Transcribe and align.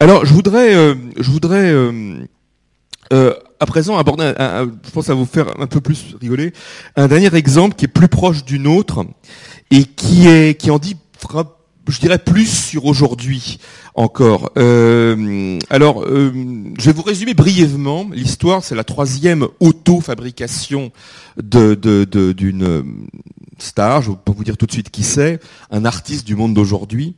Alors, 0.00 0.24
je 0.24 0.32
voudrais, 0.32 0.74
euh, 0.74 0.94
je 1.18 1.30
voudrais 1.30 1.70
euh, 1.70 2.26
euh, 3.12 3.34
à 3.60 3.66
présent 3.66 3.96
aborder, 3.96 4.32
un, 4.38 4.70
je 4.84 4.90
pense 4.90 5.08
à 5.08 5.14
vous 5.14 5.26
faire 5.26 5.60
un 5.60 5.66
peu 5.66 5.80
plus 5.80 6.16
rigoler, 6.20 6.52
un 6.96 7.06
dernier 7.06 7.34
exemple 7.34 7.76
qui 7.76 7.84
est 7.84 7.88
plus 7.88 8.08
proche 8.08 8.44
du 8.44 8.58
nôtre 8.58 9.04
et 9.70 9.84
qui 9.84 10.26
est, 10.26 10.58
qui 10.58 10.70
en 10.70 10.78
dit, 10.78 10.96
je 11.88 12.00
dirais 12.00 12.18
plus 12.18 12.46
sur 12.46 12.86
aujourd'hui 12.86 13.58
encore. 13.94 14.50
Alors, 14.56 16.04
je 16.06 16.84
vais 16.84 16.92
vous 16.92 17.02
résumer 17.02 17.34
brièvement 17.34 18.06
l'histoire. 18.12 18.64
C'est 18.64 18.74
la 18.74 18.84
troisième 18.84 19.46
auto-fabrication 19.60 20.90
d'une 21.36 22.84
star. 23.58 24.02
Je 24.02 24.10
pas 24.12 24.32
vous 24.32 24.44
dire 24.44 24.56
tout 24.56 24.66
de 24.66 24.72
suite 24.72 24.90
qui 24.90 25.02
c'est, 25.02 25.40
un 25.70 25.84
artiste 25.84 26.26
du 26.26 26.36
monde 26.36 26.54
d'aujourd'hui. 26.54 27.14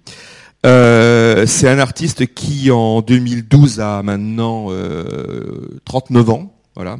Euh, 0.66 1.46
c'est 1.46 1.68
un 1.68 1.78
artiste 1.78 2.34
qui, 2.34 2.70
en 2.72 3.00
2012, 3.00 3.80
a 3.80 4.02
maintenant 4.02 4.66
euh, 4.70 5.80
39 5.84 6.30
ans. 6.30 6.52
Voilà. 6.74 6.98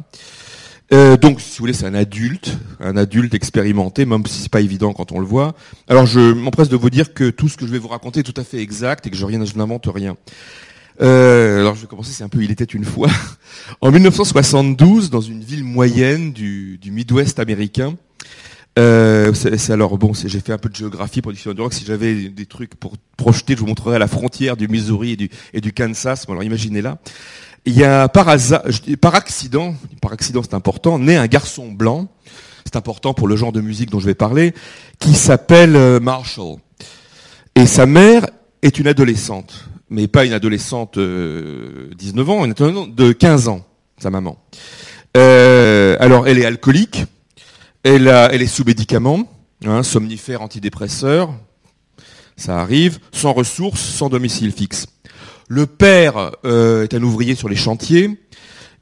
Euh, 0.93 1.17
donc, 1.17 1.41
si 1.41 1.57
vous 1.57 1.63
voulez, 1.63 1.73
c'est 1.73 1.85
un 1.85 1.93
adulte, 1.93 2.57
un 2.79 2.95
adulte 2.95 3.33
expérimenté, 3.33 4.05
même 4.05 4.25
si 4.25 4.43
c'est 4.43 4.51
pas 4.51 4.61
évident 4.61 4.93
quand 4.93 5.11
on 5.11 5.19
le 5.19 5.25
voit. 5.25 5.53
Alors, 5.89 6.05
je 6.05 6.31
m'empresse 6.31 6.69
de 6.69 6.77
vous 6.77 6.89
dire 6.89 7.13
que 7.13 7.29
tout 7.29 7.49
ce 7.49 7.57
que 7.57 7.67
je 7.67 7.71
vais 7.71 7.77
vous 7.77 7.89
raconter 7.89 8.21
est 8.21 8.23
tout 8.23 8.39
à 8.39 8.45
fait 8.45 8.59
exact 8.59 9.05
et 9.05 9.09
que 9.09 9.17
je, 9.17 9.25
n'invente 9.57 9.89
rien. 9.93 10.15
Euh, 11.01 11.59
alors, 11.59 11.75
je 11.75 11.81
vais 11.81 11.87
commencer, 11.87 12.13
c'est 12.13 12.23
un 12.23 12.29
peu 12.29 12.41
Il 12.41 12.51
était 12.51 12.63
une 12.63 12.85
fois. 12.85 13.09
En 13.81 13.91
1972, 13.91 15.09
dans 15.09 15.19
une 15.19 15.43
ville 15.43 15.65
moyenne 15.65 16.31
du 16.31 16.79
Midwest 16.85 17.37
américain, 17.39 17.95
euh, 18.77 19.33
c'est 19.33 19.71
alors 19.71 19.97
bon, 19.97 20.13
j'ai 20.13 20.39
fait 20.39 20.53
un 20.53 20.57
peu 20.57 20.69
de 20.69 20.75
géographie 20.75 21.21
pour 21.21 21.33
du 21.33 21.41
rock. 21.59 21.73
Si 21.73 21.83
j'avais 21.85 22.29
des 22.29 22.45
trucs 22.45 22.75
pour 22.75 22.93
projeter, 23.17 23.55
je 23.55 23.59
vous 23.59 23.65
montrerais 23.65 23.97
la 23.97 24.07
frontière 24.07 24.55
du 24.55 24.67
Missouri 24.67 25.13
et 25.13 25.15
du, 25.15 25.29
et 25.53 25.61
du 25.61 25.73
Kansas. 25.73 26.25
Bon, 26.25 26.33
alors 26.33 26.43
imaginez 26.43 26.81
là. 26.81 26.99
Il 27.65 27.77
y 27.77 27.83
a 27.83 28.07
par 28.07 28.29
hasard, 28.29 28.63
par 29.01 29.15
accident, 29.15 29.75
par 30.01 30.13
accident 30.13 30.41
c'est 30.43 30.53
important, 30.53 30.99
né 30.99 31.17
un 31.17 31.27
garçon 31.27 31.71
blanc. 31.71 32.07
C'est 32.65 32.75
important 32.75 33.13
pour 33.13 33.27
le 33.27 33.35
genre 33.35 33.51
de 33.51 33.61
musique 33.61 33.89
dont 33.89 33.99
je 33.99 34.05
vais 34.05 34.15
parler, 34.15 34.53
qui 34.99 35.13
s'appelle 35.13 35.75
euh, 35.75 35.99
Marshall. 35.99 36.57
Et 37.55 37.65
sa 37.65 37.85
mère 37.85 38.27
est 38.61 38.77
une 38.77 38.87
adolescente, 38.87 39.69
mais 39.89 40.07
pas 40.07 40.25
une 40.25 40.33
adolescente 40.33 40.97
euh, 40.97 41.89
19 41.97 42.29
ans, 42.29 42.45
une 42.45 42.51
adolescente 42.51 42.93
de 42.93 43.11
15 43.11 43.47
ans, 43.47 43.65
sa 43.97 44.09
maman. 44.09 44.37
Euh, 45.15 45.97
alors 45.99 46.27
elle 46.27 46.37
est 46.37 46.45
alcoolique, 46.45 47.05
elle, 47.95 48.41
est 48.41 48.47
sous 48.47 48.63
médicaments, 48.63 49.23
hein, 49.65 49.83
somnifères, 49.83 50.41
antidépresseurs, 50.41 51.33
ça 52.35 52.59
arrive, 52.59 52.99
sans 53.11 53.33
ressources, 53.33 53.81
sans 53.81 54.09
domicile 54.09 54.51
fixe. 54.51 54.87
Le 55.47 55.65
père 55.65 56.31
euh, 56.45 56.83
est 56.83 56.93
un 56.93 57.01
ouvrier 57.01 57.35
sur 57.35 57.49
les 57.49 57.55
chantiers, 57.55 58.19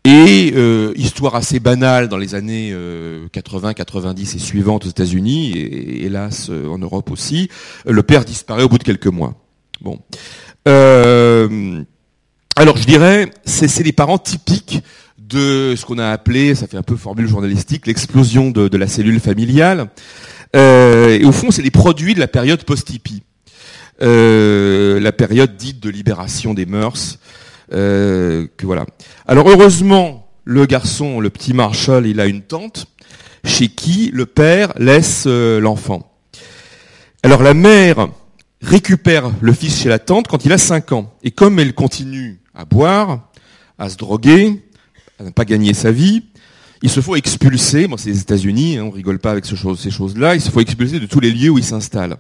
et 0.04 0.54
euh, 0.56 0.94
histoire 0.96 1.36
assez 1.36 1.60
banale 1.60 2.10
dans 2.10 2.18
les 2.18 2.36
années 2.36 2.72
euh, 2.74 3.28
80, 3.32 3.74
90 3.74 4.36
et 4.36 4.40
suivantes 4.40 4.86
aux 4.86 4.90
États-Unis, 4.90 5.52
et 5.52 6.06
hélas 6.06 6.50
euh, 6.50 6.68
en 6.68 6.78
Europe 6.78 7.12
aussi, 7.12 7.50
le 7.86 8.04
père 8.04 8.26
disparaît 8.26 8.64
au 8.64 8.70
bout 8.70 8.78
de 8.78 8.84
quelques 8.84 9.08
mois. 9.08 9.36
Bon. 9.82 10.00
Euh, 10.68 11.84
alors 12.56 12.78
je 12.78 12.86
dirais, 12.86 13.30
c'est 13.46 13.84
les 13.84 13.94
parents 13.94 14.18
typiques 14.18 14.82
de 15.28 15.76
ce 15.76 15.86
qu'on 15.86 15.98
a 15.98 16.10
appelé, 16.10 16.56
ça 16.56 16.68
fait 16.68 16.78
un 16.78 16.84
peu 16.84 16.96
formule 16.96 17.28
journalistique, 17.28 17.88
l'explosion 17.88 18.52
de, 18.52 18.78
la 18.78 18.88
cellule 18.88 19.20
familiale. 19.20 19.90
Euh, 20.56 21.18
et 21.20 21.26
au 21.26 21.32
fond, 21.32 21.52
c'est 21.52 21.62
les 21.62 21.72
produits 21.72 22.14
de 22.14 22.20
la 22.20 22.28
période 22.28 22.64
post-hippie. 22.64 23.24
Euh, 24.02 25.00
la 25.00 25.12
période 25.12 25.56
dite 25.56 25.80
de 25.80 25.90
libération 25.90 26.54
des 26.54 26.66
mœurs. 26.66 27.20
Euh, 27.74 28.48
que 28.58 28.66
voilà. 28.66 28.86
Alors 29.28 29.50
heureusement, 29.50 30.30
le 30.44 30.66
garçon, 30.66 31.20
le 31.20 31.30
petit 31.30 31.54
Marshall, 31.54 32.06
il 32.06 32.20
a 32.20 32.28
une 32.28 32.42
tante 32.42 32.86
chez 33.44 33.68
qui 33.68 34.12
le 34.14 34.26
père 34.26 34.74
laisse 34.78 35.26
l'enfant. 35.26 36.12
Alors 37.24 37.42
la 37.42 37.54
mère 37.54 38.10
récupère 38.62 39.32
le 39.42 39.54
fils 39.54 39.82
chez 39.82 39.90
la 39.90 40.00
tante 40.00 40.28
quand 40.28 40.46
il 40.46 40.52
a 40.52 40.58
5 40.58 40.92
ans. 40.92 41.14
Et 41.24 41.32
comme 41.32 41.60
elle 41.60 41.74
continue 41.74 42.40
à 42.54 42.66
boire, 42.66 43.30
à 43.78 43.90
se 43.90 43.98
droguer, 43.98 44.65
à 45.20 45.24
ne 45.24 45.30
pas 45.30 45.46
gagner 45.46 45.74
sa 45.74 45.92
vie, 45.92 46.24
il 46.82 46.90
se 46.90 47.00
faut 47.02 47.16
expulser, 47.16 47.88
bon 47.88 47.98
c'est 47.98 48.10
les 48.10 48.20
États-Unis, 48.20 48.78
hein, 48.78 48.84
on 48.84 48.92
rigole 48.92 49.20
pas 49.20 49.32
avec 49.32 49.46
ce 49.46 49.56
chose- 49.56 49.80
ces 49.80 49.92
choses-là, 49.92 50.36
il 50.36 50.42
se 50.42 50.52
faut 50.52 50.60
expulser 50.60 51.00
de 51.00 51.06
tous 51.06 51.20
les 51.20 51.32
lieux 51.32 51.50
où 51.50 51.58
il 51.58 51.64
s'installe. 51.64 52.18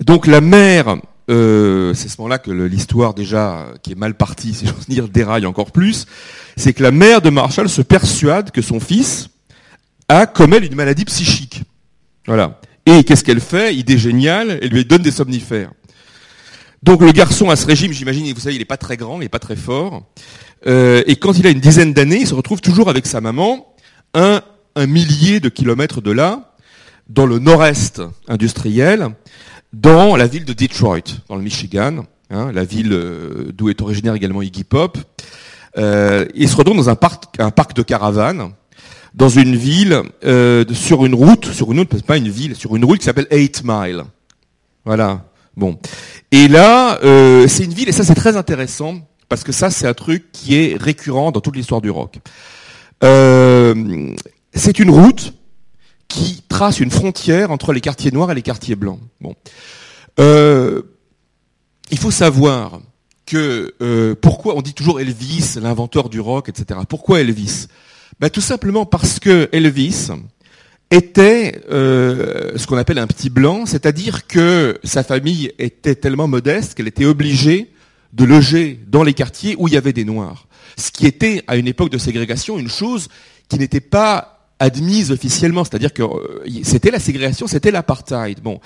Donc 0.00 0.26
la 0.26 0.40
mère, 0.40 0.96
euh, 1.30 1.92
c'est 1.94 2.08
ce 2.08 2.16
moment-là 2.20 2.38
que 2.38 2.50
l'histoire 2.50 3.14
déjà, 3.14 3.66
qui 3.82 3.92
est 3.92 3.94
mal 3.94 4.14
partie, 4.14 4.54
si 4.54 4.66
j'ose 4.66 4.86
dire, 4.88 5.08
déraille 5.08 5.46
encore 5.46 5.70
plus, 5.70 6.06
c'est 6.56 6.72
que 6.72 6.82
la 6.82 6.90
mère 6.90 7.20
de 7.20 7.30
Marshall 7.30 7.68
se 7.68 7.82
persuade 7.82 8.50
que 8.50 8.62
son 8.62 8.80
fils 8.80 9.28
a 10.08 10.26
comme 10.26 10.54
elle 10.54 10.64
une 10.64 10.74
maladie 10.74 11.04
psychique. 11.04 11.62
Voilà. 12.26 12.60
Et 12.86 13.04
qu'est-ce 13.04 13.22
qu'elle 13.22 13.40
fait? 13.40 13.76
Idée 13.76 13.98
géniale, 13.98 14.58
elle 14.62 14.70
lui 14.70 14.84
donne 14.84 15.02
des 15.02 15.10
somnifères. 15.10 15.70
Donc 16.82 17.02
le 17.02 17.12
garçon 17.12 17.50
a 17.50 17.56
ce 17.56 17.66
régime, 17.66 17.92
j'imagine, 17.92 18.32
vous 18.32 18.40
savez, 18.40 18.54
il 18.54 18.58
n'est 18.58 18.64
pas 18.64 18.76
très 18.76 18.96
grand, 18.96 19.16
il 19.16 19.20
n'est 19.20 19.28
pas 19.28 19.38
très 19.38 19.56
fort. 19.56 20.04
Euh, 20.66 21.02
et 21.06 21.16
quand 21.16 21.38
il 21.38 21.46
a 21.46 21.50
une 21.50 21.60
dizaine 21.60 21.92
d'années, 21.92 22.20
il 22.20 22.26
se 22.26 22.34
retrouve 22.34 22.60
toujours 22.60 22.88
avec 22.88 23.06
sa 23.06 23.20
maman, 23.20 23.74
un, 24.14 24.42
millier 24.86 25.40
de 25.40 25.48
kilomètres 25.48 26.00
de 26.00 26.12
là, 26.12 26.54
dans 27.08 27.26
le 27.26 27.40
nord-est 27.40 28.00
industriel, 28.28 29.08
dans 29.72 30.14
la 30.14 30.28
ville 30.28 30.44
de 30.44 30.52
Detroit, 30.52 31.00
dans 31.28 31.34
le 31.34 31.42
Michigan, 31.42 32.04
hein, 32.30 32.52
la 32.52 32.64
ville 32.64 32.92
euh, 32.92 33.50
d'où 33.52 33.70
est 33.70 33.82
originaire 33.82 34.14
également 34.14 34.40
Iggy 34.40 34.62
Pop. 34.62 34.98
Euh, 35.76 36.26
il 36.34 36.48
se 36.48 36.54
retrouve 36.54 36.76
dans 36.76 36.88
un 36.88 36.94
parc, 36.94 37.74
de 37.74 37.82
caravanes, 37.82 38.52
dans 39.14 39.28
une 39.28 39.56
ville, 39.56 40.02
sur 40.72 41.04
une 41.04 41.14
route, 41.14 41.46
sur 41.46 41.72
une 41.72 41.80
route, 41.80 42.02
pas 42.02 42.16
une 42.16 42.28
ville, 42.28 42.54
sur 42.54 42.76
une 42.76 42.84
route 42.84 43.00
qui 43.00 43.04
s'appelle 43.04 43.26
Eight 43.30 43.62
Mile. 43.64 44.04
Voilà. 44.84 45.24
Bon. 45.58 45.76
Et 46.30 46.48
là, 46.48 46.98
euh, 47.02 47.48
c'est 47.48 47.64
une 47.64 47.72
ville, 47.72 47.88
et 47.88 47.92
ça 47.92 48.04
c'est 48.04 48.14
très 48.14 48.36
intéressant, 48.36 48.96
parce 49.28 49.44
que 49.44 49.52
ça 49.52 49.70
c'est 49.70 49.86
un 49.86 49.94
truc 49.94 50.30
qui 50.32 50.56
est 50.56 50.80
récurrent 50.80 51.32
dans 51.32 51.40
toute 51.40 51.56
l'histoire 51.56 51.80
du 51.80 51.90
rock. 51.90 52.18
Euh, 53.04 54.14
c'est 54.54 54.78
une 54.78 54.90
route 54.90 55.34
qui 56.08 56.42
trace 56.48 56.80
une 56.80 56.90
frontière 56.90 57.50
entre 57.50 57.72
les 57.72 57.80
quartiers 57.80 58.10
noirs 58.10 58.30
et 58.32 58.34
les 58.34 58.42
quartiers 58.42 58.76
blancs. 58.76 59.00
Bon. 59.20 59.34
Euh, 60.18 60.82
il 61.90 61.98
faut 61.98 62.10
savoir 62.10 62.80
que 63.26 63.74
euh, 63.82 64.14
pourquoi 64.20 64.56
on 64.56 64.62
dit 64.62 64.74
toujours 64.74 65.00
Elvis, 65.00 65.58
l'inventeur 65.60 66.08
du 66.08 66.18
rock, 66.18 66.48
etc. 66.48 66.80
Pourquoi 66.88 67.20
Elvis? 67.20 67.66
Ben, 68.20 68.30
Tout 68.30 68.40
simplement 68.40 68.86
parce 68.86 69.20
que 69.20 69.48
Elvis 69.52 70.08
était 70.90 71.60
euh, 71.70 72.56
ce 72.56 72.66
qu'on 72.66 72.76
appelle 72.76 72.98
un 72.98 73.06
petit 73.06 73.30
blanc, 73.30 73.66
c'est-à-dire 73.66 74.26
que 74.26 74.78
sa 74.84 75.02
famille 75.02 75.52
était 75.58 75.94
tellement 75.94 76.28
modeste 76.28 76.74
qu'elle 76.74 76.88
était 76.88 77.04
obligée 77.04 77.70
de 78.12 78.24
loger 78.24 78.80
dans 78.86 79.02
les 79.02 79.12
quartiers 79.12 79.54
où 79.58 79.68
il 79.68 79.74
y 79.74 79.76
avait 79.76 79.92
des 79.92 80.04
noirs. 80.04 80.46
Ce 80.76 80.90
qui 80.90 81.06
était, 81.06 81.42
à 81.46 81.56
une 81.56 81.68
époque 81.68 81.90
de 81.90 81.98
ségrégation, 81.98 82.58
une 82.58 82.70
chose 82.70 83.08
qui 83.48 83.58
n'était 83.58 83.80
pas 83.80 84.48
admise 84.58 85.12
officiellement, 85.12 85.64
c'est-à-dire 85.64 85.92
que 85.92 86.02
euh, 86.02 86.44
c'était 86.62 86.90
la 86.90 86.98
ségrégation, 86.98 87.46
c'était 87.46 87.70
l'apartheid. 87.70 88.40
Bon, 88.40 88.60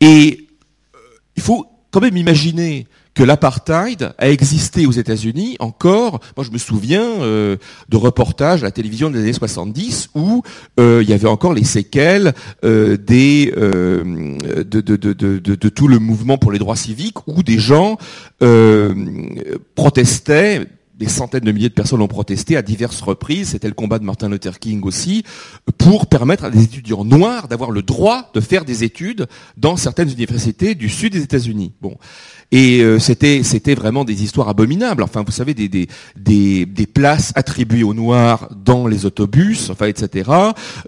et 0.00 0.48
euh, 0.94 0.98
il 1.36 1.42
faut 1.42 1.66
quand 1.90 2.00
même 2.00 2.16
imaginer 2.16 2.86
que 3.20 3.24
l'apartheid 3.26 4.14
a 4.16 4.30
existé 4.30 4.86
aux 4.86 4.92
États-Unis 4.92 5.56
encore. 5.58 6.20
Moi, 6.38 6.46
je 6.46 6.50
me 6.50 6.56
souviens 6.56 7.04
euh, 7.20 7.58
de 7.90 7.98
reportages 7.98 8.62
à 8.62 8.64
la 8.64 8.70
télévision 8.70 9.10
des 9.10 9.18
années 9.18 9.34
70 9.34 10.08
où 10.14 10.42
euh, 10.78 11.00
il 11.02 11.10
y 11.10 11.12
avait 11.12 11.28
encore 11.28 11.52
les 11.52 11.64
séquelles 11.64 12.32
euh, 12.64 12.96
de, 12.96 14.64
de, 14.64 15.68
tout 15.68 15.86
le 15.86 15.98
mouvement 15.98 16.38
pour 16.38 16.50
les 16.50 16.58
droits 16.58 16.76
civiques 16.76 17.28
où 17.28 17.42
des 17.42 17.58
gens 17.58 17.98
protestaient 19.74 20.66
des 21.00 21.08
centaines 21.08 21.44
de 21.44 21.50
milliers 21.50 21.70
de 21.70 21.74
personnes 21.74 22.02
ont 22.02 22.08
protesté 22.08 22.58
à 22.58 22.62
diverses 22.62 23.00
reprises, 23.00 23.48
c'était 23.48 23.68
le 23.68 23.74
combat 23.74 23.98
de 23.98 24.04
Martin 24.04 24.28
Luther 24.28 24.58
King 24.58 24.82
aussi, 24.84 25.24
pour 25.78 26.06
permettre 26.06 26.44
à 26.44 26.50
des 26.50 26.62
étudiants 26.62 27.06
noirs 27.06 27.48
d'avoir 27.48 27.70
le 27.70 27.80
droit 27.80 28.30
de 28.34 28.40
faire 28.40 28.66
des 28.66 28.84
études 28.84 29.26
dans 29.56 29.78
certaines 29.78 30.10
universités 30.10 30.74
du 30.74 30.90
sud 30.90 31.14
des 31.14 31.22
États-Unis. 31.22 31.72
Bon. 31.80 31.96
Et 32.52 32.80
euh, 32.80 32.98
c'était 32.98 33.42
c'était 33.44 33.74
vraiment 33.74 34.04
des 34.04 34.24
histoires 34.24 34.48
abominables. 34.48 35.02
Enfin, 35.02 35.22
vous 35.24 35.32
savez, 35.32 35.54
des, 35.54 35.68
des, 35.68 35.86
des, 36.16 36.66
des 36.66 36.86
places 36.86 37.32
attribuées 37.36 37.84
aux 37.84 37.94
Noirs 37.94 38.48
dans 38.64 38.88
les 38.88 39.06
autobus, 39.06 39.70
enfin, 39.70 39.86
etc. 39.86 40.30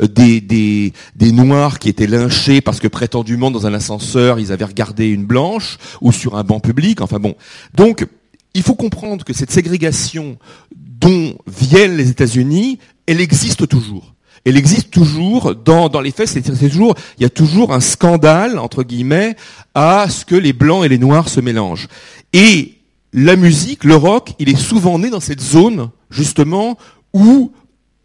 Euh, 0.00 0.09
Des, 0.09 0.41
des, 0.41 0.93
des 1.14 1.32
Noirs 1.32 1.79
qui 1.79 1.88
étaient 1.88 2.09
lynchés 2.09 2.61
parce 2.61 2.81
que 2.81 2.88
prétendument 2.88 3.50
dans 3.50 3.67
un 3.67 3.75
ascenseur, 3.75 4.41
ils 4.41 4.50
avaient 4.50 4.64
regardé 4.64 5.06
une 5.09 5.25
blanche 5.25 5.79
ou 6.00 6.11
sur 6.12 6.37
un 6.37 6.43
banc 6.43 6.61
public. 6.61 7.00
Enfin 7.00 7.19
bon. 7.20 7.35
Donc, 7.75 8.06
il 8.55 8.62
faut 8.62 8.75
comprendre 8.75 9.25
que 9.25 9.32
cette 9.32 9.50
ségrégation 9.50 10.37
dont 10.75 11.37
viennent 11.47 11.97
les 11.97 12.11
États-Unis, 12.11 12.79
elle 13.06 13.20
existe 13.20 13.67
toujours. 13.69 14.14
Elle 14.44 14.56
existe 14.56 14.90
toujours 14.90 15.54
dans, 15.54 15.88
dans 15.88 16.00
les 16.00 16.10
faits, 16.10 16.28
c'est 16.28 16.42
toujours, 16.42 16.94
il 17.18 17.22
y 17.22 17.26
a 17.26 17.30
toujours 17.30 17.72
un 17.72 17.80
scandale, 17.80 18.58
entre 18.58 18.82
guillemets, 18.82 19.36
à 19.74 20.06
ce 20.08 20.24
que 20.24 20.34
les 20.34 20.52
blancs 20.52 20.84
et 20.84 20.88
les 20.88 20.98
noirs 20.98 21.28
se 21.28 21.40
mélangent. 21.40 21.88
Et 22.32 22.78
la 23.12 23.36
musique, 23.36 23.84
le 23.84 23.94
rock, 23.94 24.32
il 24.38 24.48
est 24.48 24.56
souvent 24.56 24.98
né 24.98 25.10
dans 25.10 25.20
cette 25.20 25.40
zone, 25.40 25.90
justement, 26.10 26.76
où 27.12 27.52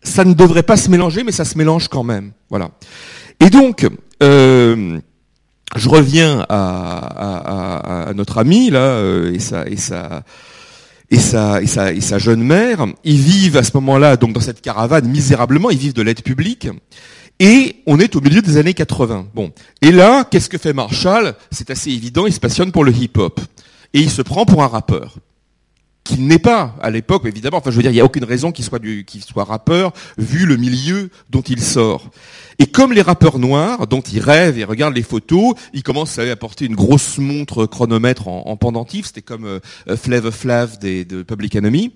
ça 0.04 0.26
ne 0.26 0.34
devrait 0.34 0.64
pas 0.64 0.78
se 0.78 0.92
mélanger, 0.92 1.24
mais 1.24 1.32
ça 1.32 1.46
se 1.46 1.58
mélange 1.58 1.88
quand 1.88 2.04
même. 2.04 2.32
Voilà. 2.50 2.70
Et 3.40 3.50
donc, 3.50 3.88
euh, 4.22 5.00
je 5.76 5.90
reviens 5.90 6.46
à, 6.50 8.12
notre 8.16 8.38
ami 8.38 8.70
là 8.70 8.80
euh, 8.80 9.34
et 9.34 9.40
sa 9.40 9.68
et 9.68 9.76
sa 9.76 10.24
et 11.10 11.18
sa, 11.18 11.62
et 11.62 11.68
sa, 11.68 11.94
et 11.94 12.02
sa 12.02 12.18
jeune 12.18 12.44
mère. 12.44 12.86
Ils 13.04 13.20
vivent 13.20 13.58
à 13.58 13.64
ce 13.64 13.72
moment-là 13.76 14.18
donc 14.18 14.34
dans 14.34 14.42
cette 14.42 14.62
caravane 14.62 15.08
misérablement. 15.08 15.70
Ils 15.70 15.78
vivent 15.78 15.94
de 15.94 16.02
l'aide 16.02 16.22
publique. 16.22 16.68
Et 17.40 17.78
on 17.86 18.00
est 18.00 18.16
au 18.16 18.22
milieu 18.22 18.42
des 18.42 18.58
années 18.58 18.74
80. 18.74 19.28
Bon. 19.36 19.52
Et 19.82 19.92
là, 19.92 20.26
qu'est-ce 20.30 20.50
que 20.50 20.58
fait 20.58 20.74
Marshall? 20.74 21.36
C'est 21.52 21.70
assez 21.70 21.92
évident, 21.92 22.26
il 22.26 22.34
se 22.34 22.40
passionne 22.40 22.72
pour 22.72 22.84
le 22.84 22.92
hip-hop. 22.92 23.40
Et 23.94 24.00
il 24.00 24.10
se 24.10 24.22
prend 24.22 24.46
pour 24.46 24.64
un 24.64 24.68
rappeur 24.68 25.16
qu'il 26.08 26.28
n'est 26.28 26.40
pas 26.40 26.76
à 26.82 26.90
l'époque, 26.90 27.26
évidemment. 27.26 27.58
Enfin, 27.58 27.72
je 27.72 27.76
veux 27.76 27.82
dire, 27.82 27.92
il 27.92 27.96
n'y 27.96 28.02
a 28.02 28.06
aucune 28.06 28.24
raison 28.24 28.52
qu'il 28.52 28.66
soit, 28.66 28.80
qu'il 28.80 29.24
soit 29.24 29.44
rappeur, 29.44 29.92
vu 30.18 30.46
le 30.46 30.58
milieu 30.58 31.10
dont 31.30 31.42
il 31.42 31.62
sort. 31.62 32.10
Et 32.60 32.66
comme 32.66 32.92
les 32.92 33.04
rappeurs 33.04 33.38
noirs, 33.38 33.86
dont 33.86 34.02
il 34.02 34.20
rêve 34.20 34.58
et 34.58 34.64
regarde 34.64 34.96
les 34.96 35.04
photos, 35.04 35.54
il 35.74 35.84
commence 35.84 36.18
à 36.18 36.24
apporter 36.24 36.66
une 36.66 36.76
grosse 36.76 37.20
montre 37.20 37.68
chronomètre 37.68 38.28
en, 38.28 38.58
pendentif, 38.58 39.06
c'était 39.06 39.22
comme 39.22 39.46
euh, 39.46 39.60
Flav 39.96 40.32
Flav 40.32 40.80
des, 40.80 41.06
de 41.06 41.22
Public 41.22 41.56
Enemy. 41.56 41.92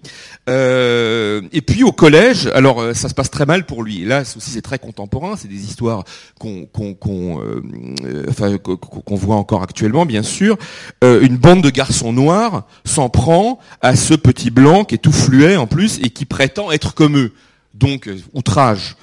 Euh, 0.49 1.41
et 1.51 1.61
puis 1.61 1.83
au 1.83 1.91
collège, 1.91 2.47
alors 2.53 2.79
euh, 2.79 2.93
ça 2.93 3.09
se 3.09 3.13
passe 3.13 3.31
très 3.31 3.45
mal 3.45 3.65
pour 3.65 3.81
lui. 3.81 4.03
Et 4.03 4.05
là 4.05 4.21
aussi 4.21 4.51
c'est 4.51 4.61
très 4.61 4.77
contemporain, 4.77 5.35
c'est 5.35 5.47
des 5.47 5.63
histoires 5.63 6.03
qu'on 6.39 6.65
qu'on 6.65 6.93
qu'on 6.93 7.41
euh, 7.41 7.61
euh, 8.05 8.25
enfin, 8.29 8.57
qu'on 8.57 9.15
voit 9.15 9.37
encore 9.37 9.63
actuellement, 9.63 10.05
bien 10.05 10.23
sûr. 10.23 10.57
une 11.01 11.37
bande 11.37 11.61
de 11.61 11.69
garçons 11.69 12.13
noirs 12.13 12.65
s'en 12.85 13.09
prend 13.09 13.59
à 13.81 13.95
ce 14.01 14.15
petit 14.15 14.49
blanc 14.49 14.83
qui 14.83 14.95
est 14.95 14.97
tout 14.97 15.11
fluet 15.11 15.55
en 15.55 15.67
plus 15.67 15.99
et 16.03 16.09
qui 16.09 16.25
prétend 16.25 16.71
être 16.71 16.93
comme 16.93 17.17
eux. 17.17 17.31
Donc 17.73 18.09
outrage. 18.33 18.97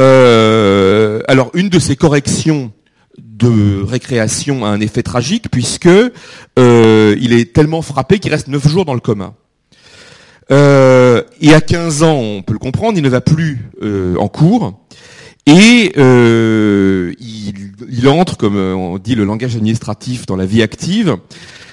Euh, 0.00 1.20
alors, 1.28 1.50
une 1.54 1.68
de 1.68 1.78
ces 1.78 1.96
corrections 1.96 2.72
de 3.18 3.82
récréation 3.82 4.64
a 4.64 4.68
un 4.68 4.80
effet 4.80 5.02
tragique 5.02 5.50
puisque 5.50 5.88
euh, 5.88 7.16
il 7.20 7.32
est 7.32 7.52
tellement 7.54 7.82
frappé 7.82 8.18
qu'il 8.18 8.30
reste 8.30 8.48
neuf 8.48 8.66
jours 8.68 8.84
dans 8.84 8.94
le 8.94 9.00
coma. 9.00 9.34
Euh, 10.52 11.22
et 11.40 11.54
à 11.54 11.60
15 11.60 12.02
ans, 12.02 12.18
on 12.18 12.42
peut 12.42 12.52
le 12.52 12.58
comprendre, 12.58 12.98
il 12.98 13.02
ne 13.02 13.08
va 13.08 13.20
plus 13.20 13.70
en 13.82 14.28
cours 14.28 14.80
et 15.46 15.92
il, 15.96 17.54
il, 17.88 18.08
entre, 18.08 18.36
comme 18.36 18.56
on 18.56 18.98
dit 18.98 19.14
le 19.14 19.24
langage 19.24 19.56
administratif, 19.56 20.26
dans 20.26 20.36
la 20.36 20.46
vie 20.46 20.62
active. 20.62 21.16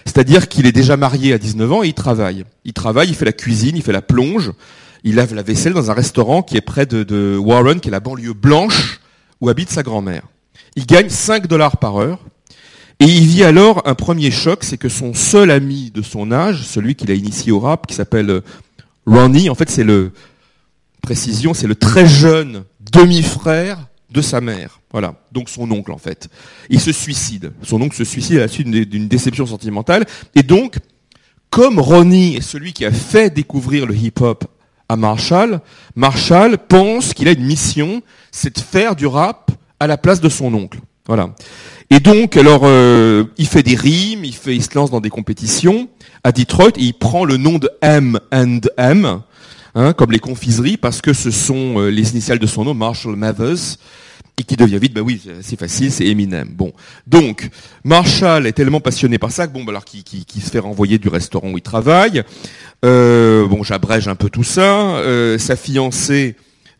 C'est-à-dire 0.05 0.47
qu'il 0.47 0.65
est 0.65 0.71
déjà 0.71 0.97
marié 0.97 1.33
à 1.33 1.37
19 1.37 1.71
ans 1.71 1.83
et 1.83 1.87
il 1.87 1.93
travaille. 1.93 2.45
Il 2.65 2.73
travaille, 2.73 3.09
il 3.09 3.15
fait 3.15 3.25
la 3.25 3.33
cuisine, 3.33 3.75
il 3.75 3.83
fait 3.83 3.91
la 3.91 4.01
plonge, 4.01 4.51
il 5.03 5.15
lave 5.15 5.33
la 5.33 5.43
vaisselle 5.43 5.73
dans 5.73 5.91
un 5.91 5.93
restaurant 5.93 6.43
qui 6.43 6.57
est 6.57 6.61
près 6.61 6.85
de, 6.85 7.37
Warren, 7.37 7.79
qui 7.79 7.87
est 7.87 7.91
la 7.91 7.99
banlieue 7.99 8.33
blanche 8.33 8.99
où 9.41 9.49
habite 9.49 9.69
sa 9.69 9.83
grand-mère. 9.83 10.23
Il 10.75 10.85
gagne 10.85 11.09
5 11.09 11.47
dollars 11.47 11.77
par 11.77 11.97
heure. 11.97 12.19
Et 12.99 13.05
il 13.05 13.25
vit 13.25 13.43
alors 13.43 13.81
un 13.85 13.95
premier 13.95 14.31
choc, 14.31 14.63
c'est 14.63 14.77
que 14.77 14.87
son 14.87 15.13
seul 15.13 15.51
ami 15.51 15.91
de 15.91 16.01
son 16.01 16.31
âge, 16.31 16.63
celui 16.63 16.95
qu'il 16.95 17.11
a 17.11 17.15
initié 17.15 17.51
au 17.51 17.59
rap, 17.59 17.87
qui 17.87 17.95
s'appelle 17.95 18.29
euh, 18.29 18.41
Ronnie, 19.05 19.49
en 19.49 19.55
fait 19.55 19.69
c'est 19.69 19.83
le, 19.83 20.13
précision, 21.03 21.53
c'est 21.53 21.67
le 21.67 21.75
très 21.75 22.07
jeune 22.07 22.63
demi-frère 22.91 23.77
de 24.13 24.21
sa 24.21 24.39
mère. 24.39 24.79
Voilà, 24.91 25.15
donc 25.31 25.49
son 25.49 25.69
oncle 25.71 25.91
en 25.91 25.97
fait. 25.97 26.29
Il 26.69 26.79
se 26.79 26.91
suicide. 26.91 27.51
Son 27.63 27.81
oncle 27.81 27.95
se 27.95 28.03
suicide 28.03 28.37
à 28.37 28.41
la 28.41 28.47
suite 28.47 28.69
d'une 28.69 29.07
déception 29.07 29.45
sentimentale. 29.45 30.05
Et 30.35 30.43
donc, 30.43 30.75
comme 31.49 31.79
Ronnie 31.79 32.37
est 32.37 32.41
celui 32.41 32.73
qui 32.73 32.85
a 32.85 32.91
fait 32.91 33.33
découvrir 33.33 33.85
le 33.85 33.95
hip-hop 33.95 34.45
à 34.89 34.95
Marshall, 34.95 35.61
Marshall 35.95 36.57
pense 36.57 37.13
qu'il 37.13 37.27
a 37.27 37.31
une 37.31 37.43
mission, 37.43 38.01
c'est 38.31 38.55
de 38.55 38.61
faire 38.61 38.95
du 38.95 39.07
rap 39.07 39.51
à 39.79 39.87
la 39.87 39.97
place 39.97 40.21
de 40.21 40.29
son 40.29 40.53
oncle. 40.53 40.79
Voilà. 41.07 41.33
Et 41.89 41.99
donc, 41.99 42.37
alors, 42.37 42.61
euh, 42.63 43.25
il 43.37 43.47
fait 43.47 43.63
des 43.63 43.75
rimes, 43.75 44.23
il, 44.25 44.33
fait, 44.33 44.55
il 44.55 44.63
se 44.63 44.73
lance 44.75 44.91
dans 44.91 45.01
des 45.01 45.09
compétitions 45.09 45.89
à 46.23 46.31
Detroit 46.31 46.69
et 46.77 46.81
il 46.81 46.93
prend 46.93 47.25
le 47.25 47.37
nom 47.37 47.57
de 47.57 47.69
M 47.81 48.19
and 48.31 48.61
M, 48.77 49.21
hein, 49.75 49.93
comme 49.93 50.11
les 50.11 50.19
confiseries, 50.19 50.77
parce 50.77 51.01
que 51.01 51.13
ce 51.13 51.31
sont 51.31 51.79
euh, 51.79 51.89
les 51.89 52.11
initiales 52.11 52.39
de 52.39 52.47
son 52.47 52.65
nom, 52.65 52.73
Marshall 52.73 53.15
Mathers 53.15 53.77
et 54.39 54.43
qui 54.43 54.55
devient 54.55 54.79
vite, 54.79 54.93
bah 54.93 55.01
oui, 55.01 55.21
c'est 55.41 55.59
facile, 55.59 55.91
c'est 55.91 56.07
Eminem. 56.07 56.49
Bon, 56.49 56.73
donc 57.05 57.49
Marshall 57.83 58.47
est 58.47 58.53
tellement 58.53 58.79
passionné 58.79 59.19
par 59.19 59.31
ça 59.31 59.45
que 59.47 59.53
bon, 59.53 59.63
bah 59.63 59.71
alors 59.71 59.85
qui, 59.85 60.25
se 60.41 60.49
fait 60.49 60.59
renvoyer 60.59 60.97
du 60.97 61.07
restaurant 61.07 61.51
où 61.51 61.57
il 61.57 61.61
travaille. 61.61 62.23
Euh, 62.83 63.47
bon, 63.47 63.61
j'abrège 63.63 64.07
un 64.07 64.15
peu 64.15 64.29
tout 64.29 64.43
ça. 64.43 64.95
Euh, 64.95 65.37
sa 65.37 65.55
fiancée 65.55 66.35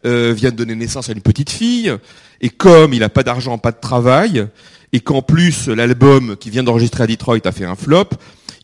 euh, 0.06 0.34
vient 0.36 0.50
de 0.50 0.56
donner 0.56 0.75
naissance 0.75 1.10
à 1.10 1.13
une 1.13 1.22
petite 1.22 1.51
fille, 1.51 1.94
et 2.42 2.50
comme 2.50 2.94
il 2.94 3.01
n'a 3.01 3.10
pas 3.10 3.24
d'argent, 3.24 3.60
pas 3.60 3.72
de 3.72 3.80
travail, 3.80 4.48
et 4.92 5.00
qu'en 5.00 5.22
plus 5.22 5.68
l'album 5.68 6.36
qui 6.38 6.50
vient 6.50 6.63
d'enregistrer 6.63 7.04
à 7.04 7.07
Detroit 7.07 7.38
a 7.45 7.51
fait 7.51 7.66
un 7.66 7.75
flop, 7.75 8.10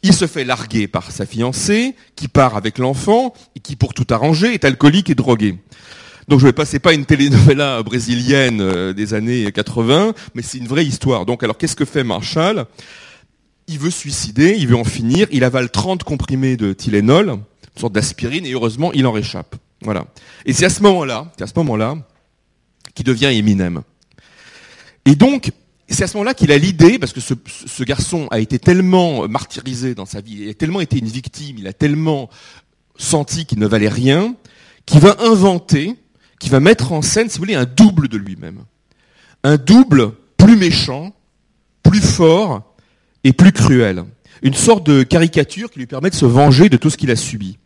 il 0.03 0.13
se 0.13 0.27
fait 0.27 0.45
larguer 0.45 0.87
par 0.87 1.11
sa 1.11 1.25
fiancée, 1.25 1.95
qui 2.15 2.27
part 2.27 2.55
avec 2.55 2.77
l'enfant, 2.77 3.33
et 3.55 3.59
qui, 3.59 3.75
pour 3.75 3.93
tout 3.93 4.07
arranger, 4.09 4.53
est 4.53 4.65
alcoolique 4.65 5.09
et 5.09 5.15
drogué. 5.15 5.57
Donc 6.29 6.39
je 6.39 6.45
vais 6.45 6.53
passer 6.53 6.77
pas 6.77 6.93
une 6.93 7.05
telenovela 7.05 7.81
brésilienne 7.81 8.61
euh, 8.61 8.93
des 8.93 9.15
années 9.15 9.51
80, 9.51 10.13
mais 10.35 10.43
c'est 10.43 10.59
une 10.59 10.67
vraie 10.67 10.85
histoire. 10.85 11.25
Donc 11.25 11.43
alors 11.43 11.57
qu'est-ce 11.57 11.75
que 11.75 11.85
fait 11.85 12.03
Marshall? 12.03 12.65
Il 13.67 13.79
veut 13.79 13.89
suicider, 13.89 14.55
il 14.57 14.67
veut 14.67 14.75
en 14.75 14.83
finir, 14.83 15.27
il 15.31 15.43
avale 15.43 15.71
30 15.71 16.03
comprimés 16.03 16.55
de 16.55 16.73
Tylenol, 16.73 17.29
une 17.29 17.41
sorte 17.75 17.93
d'aspirine, 17.93 18.45
et 18.45 18.51
heureusement 18.51 18.93
il 18.93 19.07
en 19.07 19.11
réchappe. 19.11 19.55
Voilà. 19.81 20.05
Et 20.45 20.53
c'est 20.53 20.65
à 20.65 20.69
ce 20.69 20.83
moment-là, 20.83 21.31
c'est 21.37 21.47
ce 21.47 21.53
moment-là, 21.57 21.95
qu'il 22.93 23.05
devient 23.05 23.25
Eminem. 23.25 23.81
Et 25.05 25.15
donc, 25.15 25.51
c'est 25.93 26.03
à 26.03 26.07
ce 26.07 26.13
moment-là 26.17 26.33
qu'il 26.33 26.51
a 26.51 26.57
l'idée, 26.57 26.99
parce 26.99 27.13
que 27.13 27.21
ce, 27.21 27.33
ce, 27.65 27.83
garçon 27.83 28.27
a 28.31 28.39
été 28.39 28.59
tellement 28.59 29.27
martyrisé 29.27 29.95
dans 29.95 30.05
sa 30.05 30.21
vie, 30.21 30.37
il 30.41 30.49
a 30.49 30.53
tellement 30.53 30.81
été 30.81 30.99
une 30.99 31.07
victime, 31.07 31.57
il 31.57 31.67
a 31.67 31.73
tellement 31.73 32.29
senti 32.97 33.45
qu'il 33.45 33.59
ne 33.59 33.67
valait 33.67 33.89
rien, 33.89 34.35
qu'il 34.85 34.99
va 34.99 35.17
inventer 35.19 35.95
qui 36.39 36.49
va 36.49 36.59
mettre 36.59 36.93
en 36.93 37.01
scène, 37.01 37.29
si 37.29 37.37
vous 37.37 37.43
voulez, 37.43 37.55
un 37.55 37.65
double 37.65 38.07
de 38.07 38.17
lui-même. 38.17 38.63
Un 39.43 39.57
double 39.57 40.13
plus 40.37 40.55
méchant, 40.55 41.13
plus 41.83 42.01
fort 42.01 42.75
et 43.23 43.33
plus 43.33 43.51
cruel. 43.51 44.05
Une 44.41 44.53
sorte 44.53 44.85
de 44.85 45.03
caricature 45.03 45.69
qui 45.69 45.79
lui 45.79 45.85
permet 45.85 46.09
de 46.09 46.15
se 46.15 46.25
venger 46.25 46.69
de 46.69 46.77
tout 46.77 46.89
ce 46.89 46.97
qu'il 46.97 47.11
a 47.11 47.17
subi. 47.17 47.57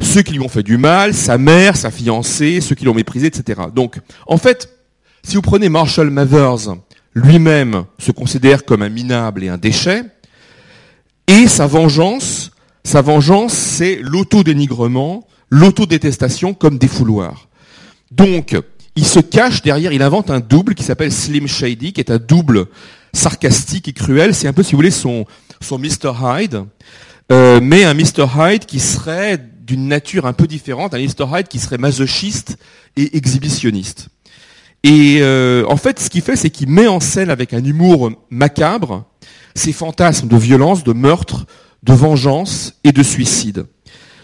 Ceux 0.00 0.22
qui 0.22 0.32
lui 0.32 0.40
ont 0.40 0.48
fait 0.48 0.62
du 0.62 0.78
mal, 0.78 1.12
sa 1.12 1.36
mère, 1.36 1.76
sa 1.76 1.90
fiancée, 1.90 2.62
ceux 2.62 2.74
qui 2.74 2.86
l'ont 2.86 2.94
méprisé, 2.94 3.26
etc. 3.26 3.60
Donc, 3.74 4.00
en 4.26 4.38
fait, 4.38 4.74
si 5.22 5.36
vous 5.36 5.42
prenez 5.42 5.68
Marshall 5.68 6.08
Mathers, 6.08 6.76
lui-même 7.14 7.84
se 7.98 8.12
considère 8.12 8.64
comme 8.64 8.82
un 8.82 8.88
minable 8.88 9.44
et 9.44 9.48
un 9.48 9.58
déchet, 9.58 10.04
et 11.26 11.46
sa 11.46 11.66
vengeance, 11.66 12.50
sa 12.84 13.02
vengeance, 13.02 13.52
c'est 13.52 13.98
l'autodénigrement, 14.02 15.26
l'autodétestation 15.48 16.54
comme 16.54 16.78
défouloir. 16.78 17.48
Donc, 18.10 18.56
il 18.96 19.06
se 19.06 19.20
cache 19.20 19.62
derrière, 19.62 19.92
il 19.92 20.02
invente 20.02 20.30
un 20.30 20.40
double 20.40 20.74
qui 20.74 20.82
s'appelle 20.82 21.12
Slim 21.12 21.46
Shady, 21.46 21.92
qui 21.92 22.00
est 22.00 22.10
un 22.10 22.18
double 22.18 22.66
sarcastique 23.12 23.88
et 23.88 23.92
cruel. 23.92 24.34
C'est 24.34 24.48
un 24.48 24.52
peu, 24.52 24.62
si 24.62 24.72
vous 24.72 24.78
voulez, 24.78 24.90
son, 24.90 25.24
son 25.60 25.78
Mr. 25.78 26.12
Hyde, 26.20 26.64
euh, 27.30 27.60
mais 27.62 27.84
un 27.84 27.94
Mr. 27.94 28.26
Hyde 28.36 28.66
qui 28.66 28.80
serait 28.80 29.38
d'une 29.38 29.86
nature 29.86 30.26
un 30.26 30.32
peu 30.32 30.46
différente, 30.48 30.94
un 30.94 30.98
Mr. 30.98 31.26
Hyde 31.32 31.48
qui 31.48 31.60
serait 31.60 31.78
masochiste 31.78 32.56
et 32.96 33.16
exhibitionniste. 33.16 34.08
Et 34.82 35.18
euh, 35.20 35.64
en 35.68 35.76
fait, 35.76 36.00
ce 36.00 36.08
qu'il 36.08 36.22
fait, 36.22 36.36
c'est 36.36 36.50
qu'il 36.50 36.68
met 36.68 36.86
en 36.86 37.00
scène 37.00 37.30
avec 37.30 37.52
un 37.52 37.62
humour 37.64 38.12
macabre 38.30 39.04
ses 39.54 39.72
fantasmes 39.72 40.28
de 40.28 40.36
violence, 40.36 40.84
de 40.84 40.92
meurtre, 40.92 41.44
de 41.82 41.92
vengeance 41.92 42.74
et 42.84 42.92
de 42.92 43.02
suicide. 43.02 43.66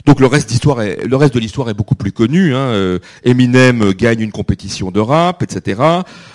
Donc 0.07 0.21
le 0.21 0.27
reste 0.27 0.49
de 0.49 1.41
l'histoire 1.41 1.69
est 1.69 1.75
beaucoup 1.75 1.97
plus 1.97 2.13
connu. 2.13 2.55
Hein. 2.55 2.59
Euh, 2.59 2.99
Eminem 3.25 3.93
gagne 3.93 4.21
une 4.21 4.31
compétition 4.31 4.93
de 4.93 5.01
rap, 5.01 5.43
etc. 5.43 5.83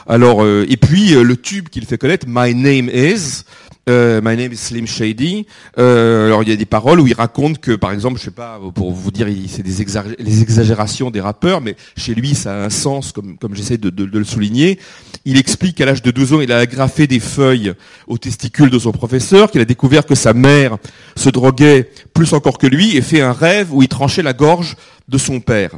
Alors 0.08 0.44
euh, 0.44 0.66
et 0.70 0.76
puis 0.76 1.12
le 1.12 1.38
tube 1.38 1.70
qu'il 1.70 1.86
fait 1.86 1.98
connaître, 1.98 2.26
My 2.28 2.54
Name 2.54 2.90
Is, 2.94 3.44
euh, 3.90 4.22
My 4.24 4.38
name 4.38 4.52
is 4.54 4.58
Slim 4.58 4.86
Shady. 4.86 5.48
Euh, 5.78 6.28
alors 6.28 6.44
il 6.44 6.50
y 6.50 6.52
a 6.52 6.56
des 6.56 6.66
paroles 6.66 7.00
où 7.00 7.08
il 7.08 7.14
raconte 7.14 7.60
que, 7.60 7.72
par 7.72 7.92
exemple, 7.92 8.20
je 8.20 8.26
sais 8.26 8.32
pas, 8.32 8.60
pour 8.76 8.92
vous 8.92 9.12
dire, 9.12 9.28
c'est 9.48 9.64
des 9.64 9.84
les 10.20 10.42
exagérations 10.42 11.12
des 11.12 11.22
rappeurs, 11.22 11.62
mais 11.62 11.76
chez 11.98 12.14
lui 12.14 12.36
ça 12.36 12.54
a 12.54 12.66
un 12.66 12.70
sens, 12.70 13.12
comme, 13.12 13.38
comme 13.38 13.56
j'essaie 13.56 13.78
de, 13.78 13.90
de, 13.90 14.06
le 14.06 14.24
souligner. 14.24 14.80
Il 15.26 15.38
explique 15.38 15.78
qu'à 15.78 15.86
l'âge 15.86 16.02
de 16.02 16.12
12 16.12 16.34
ans, 16.34 16.42
il 16.42 16.52
a 16.52 16.60
agrafé 16.60 17.08
des 17.08 17.20
feuilles 17.20 17.74
aux 18.08 18.18
testicules 18.18 18.70
de 18.70 18.80
son 18.80 18.92
professeur, 18.92 19.52
qu'il 19.52 19.62
a 19.62 19.66
découvert 19.66 20.06
que 20.06 20.16
sa 20.16 20.34
mère 20.34 20.78
se 21.16 21.30
droguait 21.30 21.90
plus 22.14 22.34
encore 22.34 22.58
que 22.58 22.68
lui 22.68 22.96
et 22.96 23.02
fait 23.02 23.22
un 23.22 23.34
rêve 23.34 23.74
où 23.74 23.82
il 23.82 23.88
tranchait 23.88 24.24
la 24.24 24.34
gorge 24.34 24.76
de 25.08 25.18
son 25.18 25.40
père. 25.40 25.72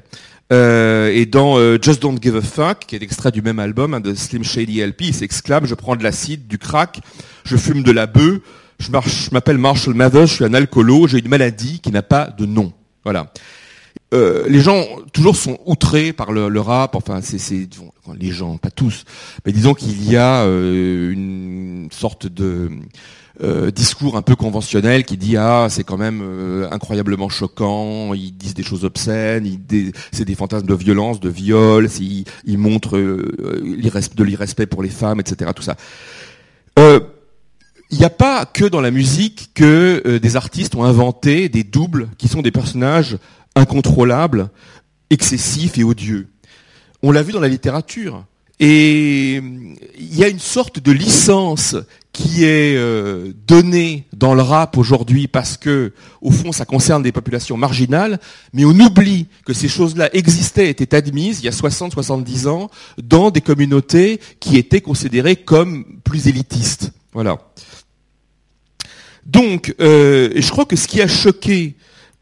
Euh, 0.54 1.12
et 1.12 1.26
dans 1.26 1.58
euh, 1.58 1.80
Just 1.82 2.02
Don't 2.02 2.20
Give 2.22 2.36
a 2.36 2.42
Fuck, 2.42 2.86
qui 2.86 2.96
est 2.96 3.00
l'extrait 3.00 3.32
du 3.32 3.42
même 3.42 3.58
album 3.58 3.96
hein, 3.96 4.00
de 4.00 4.14
Slim 4.14 4.44
Shady 4.44 4.86
LP, 4.86 5.02
il 5.08 5.14
s'exclame 5.14 5.66
Je 5.66 5.74
prends 5.74 5.96
de 5.96 6.04
l'acide, 6.04 6.48
du 6.48 6.60
crack, 6.60 7.02
je 7.44 7.58
fume 7.58 7.82
de 7.82 7.92
la 7.92 8.06
bœuf, 8.06 8.40
je 8.78 8.92
m'appelle 9.32 9.58
Marshall 9.58 9.96
Mathers, 9.96 10.28
je 10.28 10.34
suis 10.36 10.46
un 10.46 10.54
alcoolo, 10.54 11.08
j'ai 11.08 11.20
une 11.20 11.28
maladie 11.28 11.80
qui 11.80 11.92
n'a 11.92 12.04
pas 12.04 12.28
de 12.28 12.46
nom. 12.46 12.72
Voilà. 13.04 13.34
Euh, 14.14 14.44
les 14.48 14.60
gens 14.60 14.86
toujours 15.12 15.36
sont 15.36 15.58
outrés 15.66 16.14
par 16.14 16.32
le, 16.32 16.60
rap. 16.60 16.96
Enfin, 16.96 17.22
c'est 17.24 17.68
les 18.20 18.32
gens, 18.32 18.58
pas 18.58 18.70
tous, 18.70 19.06
mais 19.46 19.54
disons 19.54 19.74
qu'il 19.74 20.08
y 20.08 20.18
a 20.18 20.44
une 20.44 21.88
sorte 21.92 22.28
de 22.28 22.70
euh, 23.42 23.72
discours 23.72 24.16
un 24.16 24.22
peu 24.22 24.36
conventionnel 24.36 25.06
qui 25.06 25.18
dit 25.18 25.38
ah 25.38 25.68
c'est 25.70 25.84
quand 25.84 25.98
même 25.98 26.22
incroyablement 26.72 27.30
choquant. 27.30 28.14
Ils 28.14 28.32
disent 28.32 28.54
des 28.54 28.64
choses 28.64 28.86
obscènes, 28.86 29.48
c'est 30.12 30.26
des 30.26 30.36
fantasmes 30.36 30.68
de 30.68 30.76
violence, 30.76 31.20
de 31.20 31.30
viol, 31.30 31.88
ils, 32.00 32.26
ils 32.46 32.58
montrent 32.58 32.98
de 32.98 34.24
l'irrespect 34.24 34.68
pour 34.68 34.84
les 34.84 34.90
femmes, 34.90 35.20
etc. 35.20 35.52
Tout 35.56 35.64
ça. 35.64 35.76
Il 36.78 38.00
n'y 38.00 38.06
a 38.06 38.10
pas 38.10 38.46
que 38.46 38.66
dans 38.66 38.82
la 38.82 38.92
musique 38.92 39.52
que 39.54 40.18
des 40.18 40.36
artistes 40.36 40.76
ont 40.76 40.84
inventé 40.84 41.50
des 41.50 41.64
doubles 41.64 42.10
qui 42.18 42.28
sont 42.28 42.42
des 42.42 42.52
personnages 42.52 43.18
incontrôlable, 43.56 44.50
excessif 45.10 45.78
et 45.78 45.84
odieux. 45.84 46.28
On 47.02 47.12
l'a 47.12 47.22
vu 47.22 47.34
dans 47.34 47.40
la 47.40 47.48
littérature. 47.48 48.26
Et 48.60 49.36
il 49.36 50.16
y 50.16 50.24
a 50.24 50.30
une 50.30 50.40
sorte 50.40 50.80
de 50.80 50.92
licence 50.92 51.76
qui 52.14 52.46
est 52.46 52.76
euh, 52.78 53.34
donnée 53.48 54.06
dans 54.14 54.36
le 54.36 54.44
rap 54.44 54.78
aujourd'hui 54.78 55.28
parce 55.28 55.58
que, 55.58 55.94
au 56.22 56.30
fond, 56.30 56.52
ça 56.52 56.64
concerne 56.64 57.02
des 57.02 57.12
populations 57.12 57.58
marginales, 57.58 58.20
mais 58.54 58.66
on 58.66 58.80
oublie 58.80 59.26
que 59.46 59.54
ces 59.54 59.68
choses-là 59.68 60.10
existaient, 60.14 60.70
étaient 60.70 60.96
admises 60.96 61.40
il 61.40 61.46
y 61.46 61.48
a 61.48 61.52
60-70 61.52 62.48
ans 62.48 62.70
dans 63.02 63.32
des 63.32 63.42
communautés 63.42 64.20
qui 64.40 64.58
étaient 64.58 64.82
considérées 64.82 65.36
comme 65.36 65.86
plus 66.04 66.28
élitistes. 66.28 66.92
Voilà. 67.14 67.40
Donc, 69.26 69.74
euh, 69.80 70.30
je 70.36 70.50
crois 70.52 70.66
que 70.66 70.76
ce 70.76 70.88
qui 70.88 71.02
a 71.02 71.08
choqué 71.08 71.76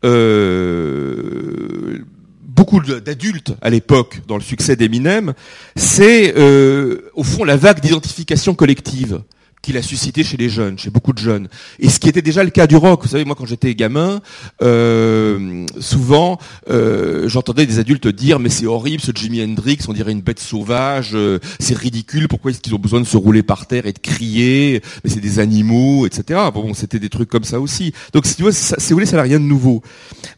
euh, 0.06 2.00
beaucoup 2.44 2.80
d'adultes 2.80 3.54
à 3.62 3.70
l'époque 3.70 4.22
dans 4.28 4.36
le 4.36 4.42
succès 4.42 4.76
d'Eminem, 4.76 5.34
c'est 5.76 6.38
euh, 6.38 7.10
au 7.16 7.24
fond 7.24 7.44
la 7.44 7.58
vague 7.58 7.82
d'identification 7.82 8.54
collective 8.54 9.22
qu'il 9.62 9.78
a 9.78 9.82
suscité 9.82 10.24
chez 10.24 10.38
les 10.38 10.50
jeunes, 10.50 10.78
chez 10.78 10.90
beaucoup 10.90 11.14
de 11.14 11.20
jeunes. 11.20 11.48
Et 11.80 11.90
ce 11.90 12.00
qui 12.00 12.10
était 12.10 12.22
déjà 12.22 12.44
le 12.44 12.50
cas 12.50 12.68
du 12.68 12.76
rock. 12.76 13.04
Vous 13.04 13.10
savez, 13.10 13.26
moi, 13.26 13.36
quand 13.36 13.46
j'étais 13.46 13.76
gamin, 13.76 14.22
euh, 14.62 15.66
souvent, 15.80 16.40
euh, 16.70 17.30
j'entendais 17.30 17.66
des 17.66 17.80
adultes 17.80 18.08
dire 18.08 18.40
mais 18.40 18.50
c'est 18.50 18.66
horrible, 18.66 19.02
ce 19.02 19.12
Jimi 19.14 19.44
Hendrix, 19.44 19.80
on 19.88 19.94
dirait 19.94 20.12
une 20.12 20.22
bête 20.22 20.40
sauvage, 20.40 21.12
euh, 21.14 21.40
c'est 21.60 21.78
ridicule. 21.78 22.28
Pourquoi 22.28 22.52
est-ce 22.52 22.60
qu'ils 22.60 22.76
ont 22.76 22.80
besoin 22.80 23.02
de 23.02 23.06
se 23.06 23.18
rouler 23.18 23.44
par 23.44 23.68
terre 23.68 23.86
et 23.86 23.94
de 23.94 24.00
crier 24.00 24.82
Mais 25.04 25.10
c'est 25.10 25.20
des 25.20 25.40
animaux, 25.40 26.06
etc. 26.06 26.40
Bon, 26.54 26.74
c'était 26.74 27.00
des 27.00 27.10
trucs 27.10 27.30
comme 27.30 27.44
ça 27.44 27.60
aussi. 27.60 27.94
Donc, 28.14 28.26
si 28.26 28.36
tu 28.36 28.52
ça, 28.52 28.76
si 28.80 28.90
vous 28.90 28.96
voulez, 28.96 29.06
ça 29.06 29.18
n'a 29.18 29.24
rien 29.24 29.40
de 29.40 29.46
nouveau. 29.46 29.82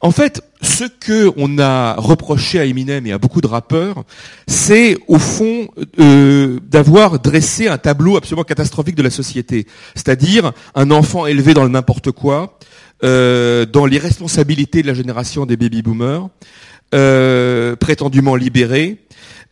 En 0.02 0.12
fait, 0.12 0.42
ce 0.64 0.86
que 0.86 1.32
on 1.38 1.60
a 1.60 1.94
reproché 1.96 2.60
à 2.60 2.66
Eminem 2.66 3.06
et 3.06 3.12
à 3.12 3.18
beaucoup 3.18 3.42
de 3.42 3.48
rappeurs, 3.48 4.04
c'est 4.48 4.98
au 5.08 5.20
fond 5.20 5.68
euh, 6.00 6.60
d'avoir 6.68 7.20
dressé 7.20 7.68
un 7.68 7.78
tableau 7.78 8.18
absolument 8.18 8.44
catastrophique 8.44 8.96
de 8.96 9.04
la 9.04 9.10
société, 9.10 9.68
c'est-à-dire 9.96 10.54
un 10.74 10.90
enfant 10.92 11.26
élevé 11.26 11.54
dans 11.54 11.64
le 11.64 11.70
n'importe 11.70 12.12
quoi, 12.12 12.58
euh, 13.04 13.66
dans 13.66 13.86
l'irresponsabilité 13.86 14.82
de 14.82 14.88
la 14.88 14.94
génération 14.94 15.46
des 15.46 15.58
baby 15.58 15.82
boomers, 15.82 16.30
euh, 16.96 17.76
prétendument 17.76 18.36
libéré, 18.36 19.00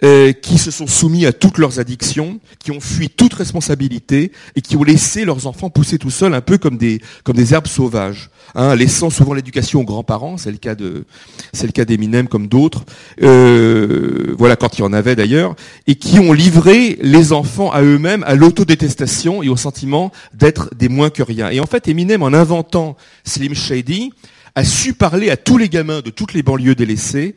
euh, 0.03 0.31
qui 0.31 0.57
se 0.57 0.71
sont 0.71 0.87
soumis 0.87 1.25
à 1.25 1.33
toutes 1.33 1.57
leurs 1.57 1.79
addictions, 1.79 2.39
qui 2.59 2.71
ont 2.71 2.79
fui 2.79 3.09
toute 3.09 3.33
responsabilité 3.33 4.31
et 4.55 4.61
qui 4.61 4.75
ont 4.75 4.83
laissé 4.83 5.25
leurs 5.25 5.45
enfants 5.45 5.69
pousser 5.69 5.99
tout 5.99 6.09
seuls, 6.09 6.33
un 6.33 6.41
peu 6.41 6.57
comme 6.57 6.77
des 6.77 7.01
comme 7.23 7.35
des 7.35 7.53
herbes 7.53 7.67
sauvages, 7.67 8.31
hein, 8.55 8.75
laissant 8.75 9.09
souvent 9.09 9.33
l'éducation 9.33 9.81
aux 9.81 9.83
grands-parents. 9.83 10.37
C'est 10.37 10.51
le 10.51 10.57
cas 10.57 10.75
de 10.75 11.05
c'est 11.53 11.67
le 11.67 11.71
cas 11.71 11.85
d'Eminem 11.85 12.27
comme 12.27 12.47
d'autres. 12.47 12.83
Euh, 13.21 14.33
voilà 14.37 14.55
quand 14.55 14.77
il 14.77 14.81
y 14.81 14.83
en 14.83 14.93
avait 14.93 15.15
d'ailleurs, 15.15 15.55
et 15.85 15.95
qui 15.95 16.19
ont 16.19 16.33
livré 16.33 16.97
les 17.01 17.31
enfants 17.31 17.71
à 17.71 17.81
eux-mêmes 17.81 18.23
à 18.25 18.35
l'autodétestation 18.35 19.43
et 19.43 19.49
au 19.49 19.57
sentiment 19.57 20.11
d'être 20.33 20.69
des 20.75 20.89
moins 20.89 21.09
que 21.09 21.23
rien. 21.23 21.49
Et 21.49 21.59
en 21.59 21.65
fait, 21.65 21.87
Eminem, 21.87 22.23
en 22.23 22.33
inventant 22.33 22.97
Slim 23.23 23.53
Shady, 23.53 24.11
a 24.55 24.63
su 24.63 24.93
parler 24.93 25.29
à 25.29 25.37
tous 25.37 25.57
les 25.57 25.69
gamins 25.69 26.01
de 26.01 26.09
toutes 26.09 26.33
les 26.33 26.43
banlieues 26.43 26.75
délaissées 26.75 27.35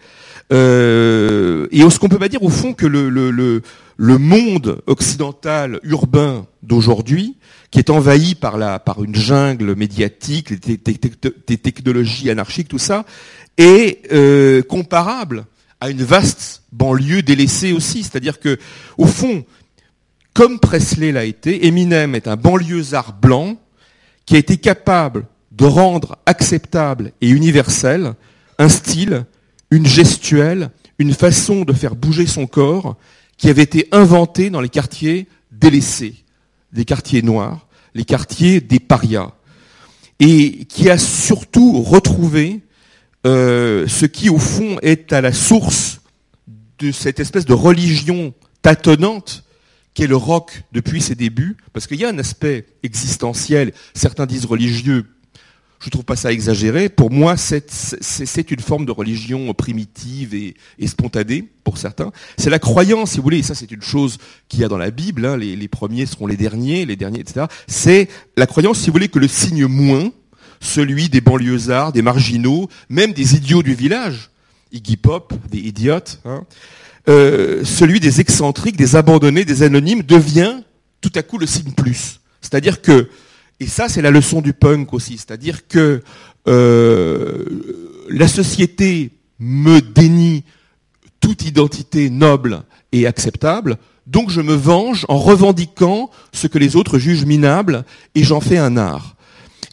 euh, 0.53 1.67
et 1.71 1.81
est-ce 1.81 1.99
qu'on 1.99 2.09
peut 2.09 2.19
pas 2.19 2.29
dire 2.29 2.43
au 2.43 2.51
fond 2.51 2.75
que 2.75 2.87
le, 2.87 3.09
le, 3.09 3.31
le, 3.31 3.63
le 3.97 4.19
monde 4.19 4.83
occidental 4.87 5.81
urbain 5.83 6.47
d'aujourd'hui, 6.63 7.37
qui 7.71 7.79
est 7.79 7.91
envahi 7.91 8.35
par, 8.35 8.59
la, 8.59 8.79
par 8.79 9.03
une 9.03 9.15
jungle 9.15 9.75
médiatique, 9.75 10.61
des, 10.61 10.77
des, 10.77 11.59
technologies 11.59 12.31
anarchiques, 12.31 12.69
tout 12.69 12.79
ça, 12.79 13.05
est 13.57 14.13
euh, 14.13 14.63
comparable 14.63 15.47
à 15.81 15.91
une 15.91 16.03
vaste 16.03 16.63
banlieue 16.73 17.23
délaissée 17.23 17.73
aussi. 17.73 18.03
C'est-à-dire 18.03 18.39
que, 18.39 18.59
au 18.99 19.07
fond, 19.07 19.45
comme 20.35 20.59
Presley 20.59 21.13
l'a 21.13 21.25
été, 21.25 21.67
Eminem 21.67 22.15
est 22.15 22.29
un 22.29 22.37
banlieusard 22.37 23.15
blanc 23.15 23.57
qui 24.27 24.37
a 24.37 24.39
été 24.39 24.57
capable 24.57 25.27
de 25.57 25.65
rendre 25.65 26.19
acceptable 26.27 27.13
et 27.21 27.29
universel 27.29 28.15
un 28.59 28.69
style 28.69 29.25
une 29.75 29.87
gestuelle, 29.87 30.71
une 30.99 31.13
façon 31.13 31.63
de 31.63 31.73
faire 31.73 31.97
bouger 31.97 32.27
son 32.27 32.47
corps 32.47 32.97
qui 33.37 33.51
avait 33.51 33.63
été 33.63 33.89
inventée 33.91 34.51
dans 34.51 34.61
les 34.61 34.69
quartiers 34.69 35.27
délaissés, 35.51 36.15
des 36.73 36.85
quartiers 36.85 37.23
noirs, 37.23 37.67
les 37.95 38.05
quartiers 38.05 38.61
des 38.61 38.79
parias, 38.79 39.33
et 40.21 40.65
qui 40.67 40.89
a 40.91 40.99
surtout 40.99 41.83
retrouvé 41.83 42.61
euh, 43.27 43.89
ce 43.89 44.07
qui 44.07 44.29
au 44.29 44.39
fond 44.39 44.79
est 44.83 45.13
à 45.13 45.21
la 45.21 45.33
source 45.33 46.01
de 46.79 46.93
cette 46.93 47.19
espèce 47.19 47.47
de 47.47 47.55
religion 47.55 48.33
tâtonnante 48.63 49.45
qu'est 49.95 50.07
le 50.07 50.17
rock 50.17 50.63
depuis 50.73 51.01
ses 51.01 51.15
débuts, 51.15 51.57
parce 51.73 51.87
qu'il 51.87 52.01
y 52.01 52.05
a 52.05 52.09
un 52.09 52.19
aspect 52.19 52.67
existentiel, 52.83 53.73
certains 53.95 54.27
disent 54.27 54.45
religieux, 54.45 55.07
je 55.85 55.91
trouve 55.91 56.05
pas 56.05 56.17
ça 56.17 56.33
exagéré. 56.33 56.89
Pour 56.89 57.11
moi, 57.11 57.37
c'est 57.37 58.51
une 58.51 58.61
forme 58.61 58.87
de 58.87 58.91
religion 58.91 59.53
primitive 59.53 60.35
et, 60.35 60.55
spontanée 60.87 61.45
pour 61.63 61.77
certains. 61.77 62.11
C'est 62.39 62.49
la 62.49 62.59
croyance, 62.59 63.11
si 63.11 63.17
vous 63.19 63.23
voulez, 63.23 63.39
et 63.39 63.43
ça 63.43 63.55
c'est 63.55 63.71
une 63.71 63.83
chose 63.83 64.17
qu'il 64.49 64.61
y 64.61 64.65
a 64.65 64.69
dans 64.69 64.79
la 64.79 64.91
Bible, 64.91 65.27
hein, 65.27 65.37
les, 65.37 65.69
premiers 65.69 66.07
seront 66.07 66.27
les 66.27 66.39
derniers, 66.39 66.87
les 66.87 66.97
derniers, 66.97 67.21
etc. 67.21 67.47
C'est 67.67 68.09
la 68.37 68.47
croyance, 68.47 68.79
si 68.79 68.87
vous 68.87 68.93
voulez, 68.95 69.09
que 69.09 69.19
le 69.19 69.29
signe 69.29 69.67
moins, 69.67 70.11
celui 70.61 71.11
des 71.11 71.21
banlieusards, 71.21 71.93
des 71.93 72.03
marginaux, 72.03 72.71
même 72.89 73.13
des 73.13 73.35
idiots 73.37 73.63
du 73.63 73.75
village, 73.75 74.31
Iggy 74.73 74.97
Pop, 74.97 75.35
des 75.51 75.59
idiotes, 75.59 76.21
hein, 76.25 76.45
euh, 77.11 77.63
celui 77.65 78.01
des 78.01 78.23
excentriques, 78.23 78.79
des 78.79 78.97
abandonnés, 78.97 79.45
des 79.45 79.63
anonymes, 79.63 80.03
devient 80.03 80.63
tout 81.03 81.13
à 81.15 81.23
coup 81.23 81.37
le 81.37 81.47
signe 81.47 81.73
plus. 81.73 82.21
C'est-à-dire 82.41 82.81
que 82.81 83.11
et 83.61 83.67
ça, 83.67 83.89
c'est 83.89 84.03
la 84.03 84.11
leçon 84.11 84.41
du 84.41 84.53
punk 84.53 84.93
aussi, 84.93 85.17
c'est-à-dire 85.17 85.69
que 85.69 86.03
euh, 86.49 87.45
la 88.09 88.29
société 88.29 89.13
me 89.39 89.81
dénie 89.81 90.45
toute 91.21 91.47
identité 91.47 92.11
noble 92.11 92.63
et 92.93 93.07
acceptable, 93.07 93.79
donc 94.07 94.31
je 94.31 94.41
me 94.41 94.55
venge 94.55 95.07
en 95.09 95.19
revendiquant 95.19 96.11
ce 96.33 96.47
que 96.47 96.59
les 96.59 96.77
autres 96.77 96.99
jugent 96.99 97.25
minable 97.25 97.85
et 98.15 98.25
j'en 98.25 98.41
fais 98.41 98.59
un 98.59 98.77
art. 98.77 99.17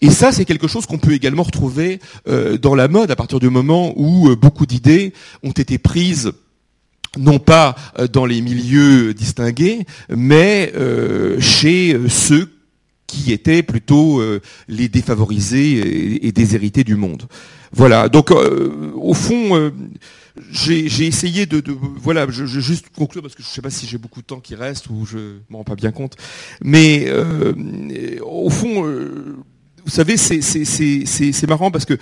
Et 0.04 0.10
ça, 0.10 0.32
c'est 0.32 0.46
quelque 0.46 0.68
chose 0.68 0.86
qu'on 0.86 0.98
peut 0.98 1.14
également 1.14 1.44
retrouver 1.44 2.00
euh, 2.28 2.58
dans 2.58 2.76
la 2.76 2.88
mode 2.88 3.12
à 3.12 3.16
partir 3.16 3.40
du 3.40 3.50
moment 3.50 3.94
où 3.98 4.30
euh, 4.30 4.36
beaucoup 4.36 4.66
d'idées 4.66 5.14
ont 5.44 5.52
été 5.52 5.78
prises 5.78 6.32
non 7.18 7.40
pas 7.40 7.76
dans 8.14 8.26
les 8.26 8.40
milieux 8.40 9.14
distingués, 9.14 9.86
mais 10.08 10.72
chez 11.42 12.00
ceux 12.08 12.50
qui 13.12 13.34
étaient 13.34 13.62
plutôt 13.62 14.22
euh, 14.22 14.40
les 14.70 14.88
défavorisés 14.88 16.26
et, 16.26 16.32
déshérités 16.32 16.86
du 16.86 16.96
monde. 16.96 17.24
Voilà. 17.74 18.08
Donc, 18.08 18.32
euh, 18.32 18.92
au 18.96 19.14
fond, 19.14 19.58
euh, 19.58 19.72
j'ai 20.50 21.06
essayé 21.06 21.46
de, 21.46 21.62
voilà, 22.02 22.26
je, 22.30 22.46
je 22.46 22.62
juste 22.62 22.86
conclure 22.96 23.22
parce 23.22 23.36
que 23.36 23.44
je 23.44 23.50
ne 23.50 23.52
sais 23.52 23.62
pas 23.62 23.70
si 23.70 23.86
j'ai 23.86 23.98
beaucoup 23.98 24.22
de 24.22 24.26
temps 24.26 24.40
qui 24.40 24.56
reste 24.56 24.90
ou 24.90 25.06
je 25.06 25.40
m'en 25.50 25.60
rends 25.60 25.64
pas 25.66 25.76
bien 25.76 25.92
compte. 25.92 26.16
Mais 26.64 27.12
au 28.22 28.50
fond, 28.50 28.84
vous 28.84 29.92
savez, 29.92 30.16
c'est 30.16 31.48
marrant 31.48 31.70
parce 31.70 31.86
que 31.86 31.98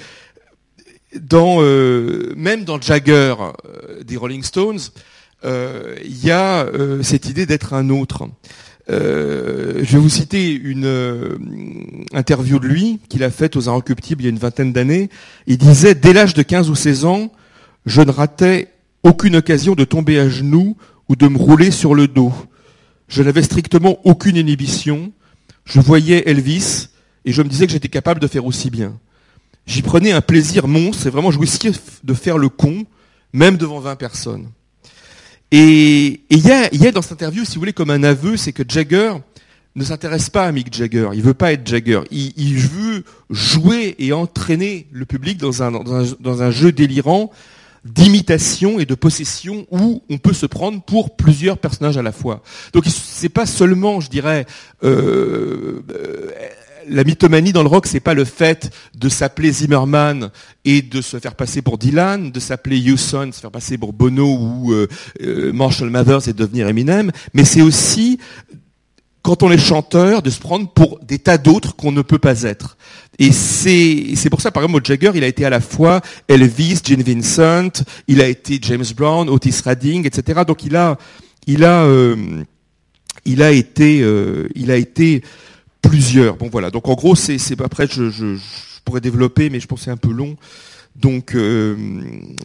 dans 1.20 1.60
même 2.36 2.66
dans 2.66 2.80
Jagger 2.80 3.34
des 4.06 4.16
Rolling 4.16 4.44
Stones, 4.44 4.80
il 5.44 6.24
y 6.24 6.30
a 6.30 6.68
cette 7.02 7.28
idée 7.28 7.48
d'être 7.48 7.74
un 7.74 7.90
autre. 7.90 8.30
Euh, 8.90 9.82
je 9.84 9.94
vais 9.94 10.00
vous 10.00 10.10
citer 10.10 10.52
une 10.52 10.86
euh, 10.86 11.38
interview 12.14 12.60
de 12.60 12.68
lui 12.68 13.00
qu'il 13.08 13.24
a 13.24 13.30
faite 13.30 13.56
aux 13.56 13.70
Inrecuptibles 13.70 14.24
il 14.24 14.26
y 14.26 14.28
a 14.28 14.32
une 14.32 14.40
vingtaine 14.40 14.74
d'années. 14.74 15.10
Il 15.46 15.58
disait, 15.58 15.96
dès 15.96 16.14
l'âge 16.14 16.34
de 16.34 16.42
15 16.42 16.70
ou 16.70 16.76
16 16.76 17.06
ans, 17.06 17.32
je 17.86 18.02
ne 18.02 18.12
ratais 18.12 18.70
aucune 19.04 19.36
occasion 19.36 19.76
de 19.76 19.84
tomber 19.84 20.20
à 20.20 20.28
genoux 20.28 20.76
ou 21.08 21.16
de 21.16 21.28
me 21.28 21.38
rouler 21.38 21.72
sur 21.72 21.94
le 21.94 22.08
dos. 22.08 22.34
Je 23.08 23.24
n'avais 23.24 23.44
strictement 23.44 24.00
aucune 24.04 24.38
inhibition. 24.38 25.12
Je 25.66 25.80
voyais 25.80 26.28
Elvis 26.28 26.90
et 27.26 27.32
je 27.32 27.42
me 27.42 27.50
disais 27.50 27.68
que 27.68 27.72
j'étais 27.72 27.90
capable 27.90 28.20
de 28.20 28.28
faire 28.28 28.46
aussi 28.46 28.70
bien. 28.70 28.98
J'y 29.66 29.84
prenais 29.84 30.12
un 30.12 30.22
plaisir 30.22 30.68
monstre 30.68 31.06
et 31.06 31.10
vraiment 31.12 31.32
jouissif 31.32 32.00
de 32.04 32.16
faire 32.16 32.40
le 32.40 32.50
con, 32.50 32.86
même 33.34 33.58
devant 33.58 33.80
20 33.80 33.96
personnes. 33.98 34.50
Et 35.52 36.22
il 36.30 36.48
y 36.48 36.52
a, 36.52 36.74
y 36.74 36.86
a 36.88 36.92
dans 36.92 37.02
cette 37.02 37.14
interview, 37.14 37.44
si 37.44 37.56
vous 37.56 37.62
voulez, 37.62 37.74
comme 37.74 37.90
un 37.90 38.04
aveu, 38.04 38.38
c'est 38.38 38.54
que 38.54 38.64
Jagger 38.68 39.14
ne 39.76 39.84
s'intéresse 39.84 40.30
pas 40.30 40.46
à 40.46 40.52
Mick 40.52 40.74
Jagger. 40.74 41.10
Il 41.14 41.22
veut 41.22 41.34
pas 41.34 41.54
être 41.54 41.66
Jagger. 41.66 42.02
Il, 42.12 42.34
il 42.38 42.58
veut 42.58 43.04
jouer 43.30 43.96
et 43.98 44.14
entraîner 44.14 44.88
le 44.92 45.06
public 45.06 45.38
dans 45.38 45.64
un, 45.64 45.72
dans 45.72 46.42
un, 46.42 46.52
jeu 46.52 46.72
délirant 46.72 47.32
d'imitation 47.86 48.80
et 48.80 48.86
de 48.86 48.94
possession 48.94 49.66
où 49.72 50.04
on 50.10 50.18
peut 50.18 50.34
se 50.34 50.46
prendre 50.46 50.82
pour 50.84 51.16
plusieurs 51.16 51.58
personnages 51.58 51.98
à 51.98 52.02
la 52.02 52.12
fois. 52.12 52.42
Donc 52.74 52.86
c'est 52.88 53.30
pas 53.30 53.46
seulement, 53.46 54.02
je 54.02 54.10
dirais, 54.10 54.46
euh, 54.84 55.82
euh, 55.92 56.32
la 56.88 57.04
mythomanie 57.04 57.52
dans 57.52 57.64
le 57.64 57.70
rock, 57.70 57.88
c'est 57.88 58.00
pas 58.00 58.14
le 58.14 58.26
fait 58.26 58.72
de 58.96 59.10
s'appeler 59.10 59.52
Zimmerman 59.52 60.30
et 60.66 60.82
de 60.82 61.02
se 61.02 61.20
faire 61.20 61.36
passer 61.36 61.62
pour 61.62 61.78
Dylan, 61.78 62.32
de 62.32 62.40
s'appeler 62.40 62.78
Hewson, 62.78 63.32
se 63.34 63.40
faire 63.40 63.52
passer 63.52 63.78
pour 63.78 63.94
Bono 63.94 64.38
ou 64.38 64.74
euh, 64.74 64.88
euh, 65.22 65.52
Marshall 65.54 65.90
Mathers 65.90 66.28
et 66.28 66.34
devenir 66.34 66.68
Eminem, 66.68 67.12
mais 67.34 67.46
c'est 67.46 67.62
aussi 67.62 68.20
quand 69.22 69.44
on 69.44 69.52
est 69.52 69.58
chanteur, 69.58 70.22
de 70.22 70.30
se 70.30 70.40
prendre 70.40 70.70
pour 70.70 71.00
des 71.04 71.20
tas 71.20 71.38
d'autres 71.38 71.76
qu'on 71.76 71.92
ne 71.92 72.02
peut 72.02 72.18
pas 72.18 72.44
être. 72.44 72.78
Et 73.20 73.32
c'est, 73.34 74.30
pour 74.30 74.40
ça, 74.40 74.50
par 74.50 74.64
exemple, 74.64 74.84
Jagger, 74.86 75.12
il 75.14 75.24
a 75.24 75.28
été 75.28 75.46
à 75.46 75.50
la 75.50 75.60
fois 75.60 76.02
Elvis, 76.28 76.80
Gene 76.84 77.04
Vincent, 77.04 77.84
il 78.08 78.22
a 78.22 78.28
été 78.28 78.60
James 78.62 78.86
Brown, 78.96 79.30
Otis 79.30 79.62
Redding, 79.64 80.08
etc. 80.08 80.42
Donc 80.48 80.64
il 80.64 80.76
a, 80.76 80.98
il 81.48 81.66
a, 81.66 81.84
euh, 81.84 82.44
il 83.26 83.44
a 83.44 83.52
été, 83.52 84.02
euh, 84.02 84.48
il 84.56 84.72
a 84.72 84.78
été 84.78 85.22
plusieurs. 85.82 86.36
Bon 86.36 86.50
voilà. 86.52 86.72
Donc 86.72 86.88
en 86.88 86.96
gros, 86.96 87.16
c'est, 87.16 87.38
après, 87.62 87.88
je, 87.88 88.10
je, 88.10 88.36
pourrais 88.86 89.02
développer, 89.02 89.50
mais 89.50 89.60
je 89.60 89.68
pense 89.68 89.82
c'est 89.82 89.92
un 89.92 89.98
peu 89.98 90.12
long. 90.12 90.36
Donc, 90.96 91.34
euh, 91.34 91.76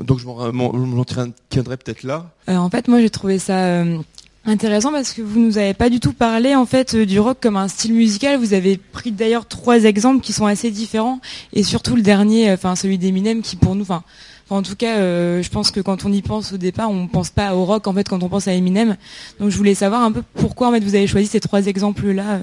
donc 0.03 0.21
je 0.21 0.27
m'en, 0.27 1.05
tiendrai 1.49 1.77
peut-être 1.77 2.03
là. 2.05 2.31
Euh, 2.49 2.57
en 2.57 2.71
fait, 2.71 2.89
moi, 2.89 3.01
j'ai 3.01 3.11
trouvé 3.11 3.39
ça 3.39 3.59
euh, 3.65 3.99
Intéressant 4.47 4.93
parce 4.93 5.15
que 5.15 5.23
vous 5.23 5.41
nous 5.41 5.57
avez 5.57 5.73
pas 5.73 5.89
du 5.89 6.01
tout 6.01 6.13
parlé 6.13 6.55
en 6.55 6.67
fait 6.67 6.95
du 6.95 7.19
rock 7.19 7.39
comme 7.41 7.57
un 7.57 7.67
style 7.67 7.95
musical. 7.95 8.39
Vous 8.39 8.53
avez 8.53 8.77
pris 8.77 9.11
d'ailleurs 9.11 9.47
trois 9.47 9.85
exemples 9.85 10.21
qui 10.21 10.35
sont 10.35 10.45
assez 10.45 10.71
différents 10.71 11.19
et 11.55 11.63
surtout 11.63 11.97
le 11.97 12.03
dernier, 12.03 12.53
enfin 12.53 12.77
celui 12.77 12.99
d'Eminem 12.99 13.41
qui 13.41 13.57
pour 13.57 13.75
nous, 13.75 13.85
enfin 13.85 14.03
en 14.51 14.61
tout 14.61 14.77
cas, 14.77 14.99
je 15.41 15.49
pense 15.49 15.71
que 15.71 15.81
quand 15.81 16.05
on 16.05 16.13
y 16.13 16.21
pense 16.21 16.53
au 16.53 16.59
départ, 16.59 16.91
on 16.91 17.07
pense 17.07 17.31
pas 17.31 17.55
au 17.57 17.65
rock 17.65 17.87
en 17.87 17.95
fait 17.95 18.07
quand 18.07 18.23
on 18.23 18.29
pense 18.29 18.47
à 18.47 18.53
Eminem. 18.53 18.99
Donc 19.41 19.49
je 19.49 19.57
voulais 19.57 19.75
savoir 19.75 20.03
un 20.03 20.13
peu 20.13 20.23
pourquoi 20.35 20.69
en 20.69 20.73
fait 20.73 20.85
vous 20.85 20.95
avez 20.95 21.07
choisi 21.07 21.27
ces 21.27 21.41
trois 21.41 21.65
exemples 21.65 22.11
là. 22.11 22.41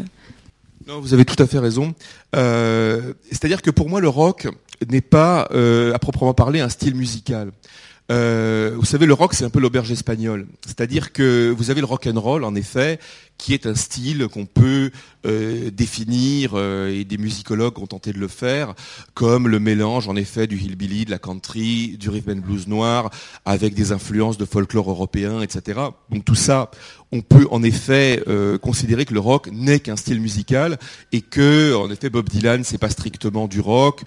Non, 0.88 1.00
vous 1.00 1.14
avez 1.14 1.26
tout 1.26 1.42
à 1.42 1.48
fait 1.48 1.60
raison. 1.60 1.94
Euh, 2.36 3.14
C'est-à-dire 3.30 3.62
que 3.62 3.72
pour 3.72 3.90
moi 3.90 4.02
le 4.02 4.10
rock 4.10 4.48
n'est 4.90 5.02
pas 5.02 5.48
euh, 5.52 5.94
à 5.94 6.00
proprement 6.00 6.34
parler 6.34 6.60
un 6.60 6.70
style 6.70 6.96
musical. 6.96 7.52
Euh, 8.12 8.74
vous 8.76 8.86
savez, 8.86 9.06
le 9.06 9.14
rock, 9.14 9.34
c'est 9.34 9.46
un 9.46 9.50
peu 9.50 9.60
l'auberge 9.60 9.92
espagnole. 9.92 10.48
C'est-à-dire 10.66 11.14
que 11.14 11.54
vous 11.56 11.72
avez 11.72 11.80
le 11.80 11.86
rock 11.86 12.08
and 12.08 12.20
roll, 12.20 12.44
en 12.44 12.56
effet, 12.56 13.00
qui 13.42 13.56
est 13.56 13.66
un 13.66 13.74
style 13.74 14.28
qu'on 14.28 14.46
peut 14.46 14.92
euh, 15.26 15.72
définir, 15.72 16.52
euh, 16.54 16.94
et 16.94 17.06
des 17.06 17.18
musicologues 17.18 17.80
ont 17.80 17.88
tenté 17.88 18.14
de 18.14 18.20
le 18.20 18.28
faire, 18.28 18.76
comme 19.16 19.48
le 19.48 19.60
mélange, 19.60 20.08
en 20.08 20.16
effet, 20.16 20.46
du 20.46 20.58
hillbilly, 20.58 21.06
de 21.06 21.12
la 21.12 21.18
country, 21.18 21.98
du 22.00 22.10
rhythm 22.10 22.34
and 22.34 22.42
blues 22.46 22.68
noir, 22.68 23.10
avec 23.44 23.74
des 23.74 23.92
influences 23.92 24.38
de 24.38 24.46
folklore 24.46 24.92
européen, 24.92 25.42
etc. 25.42 25.80
Donc 26.12 26.24
tout 26.24 26.36
ça, 26.36 26.70
on 27.12 27.22
peut 27.22 27.48
en 27.50 27.64
effet 27.64 28.22
euh, 28.28 28.60
considérer 28.60 29.06
que 29.06 29.16
le 29.16 29.20
rock 29.20 29.50
n'est 29.52 29.80
qu'un 29.80 29.96
style 29.96 30.22
musical 30.22 30.78
et 31.12 31.22
que, 31.22 31.74
en 31.74 31.90
effet, 31.90 32.12
Bob 32.12 32.30
Dylan, 32.30 32.64
c'est 32.64 32.78
pas 32.78 32.92
strictement 32.92 33.48
du 33.48 33.60
rock, 33.60 34.04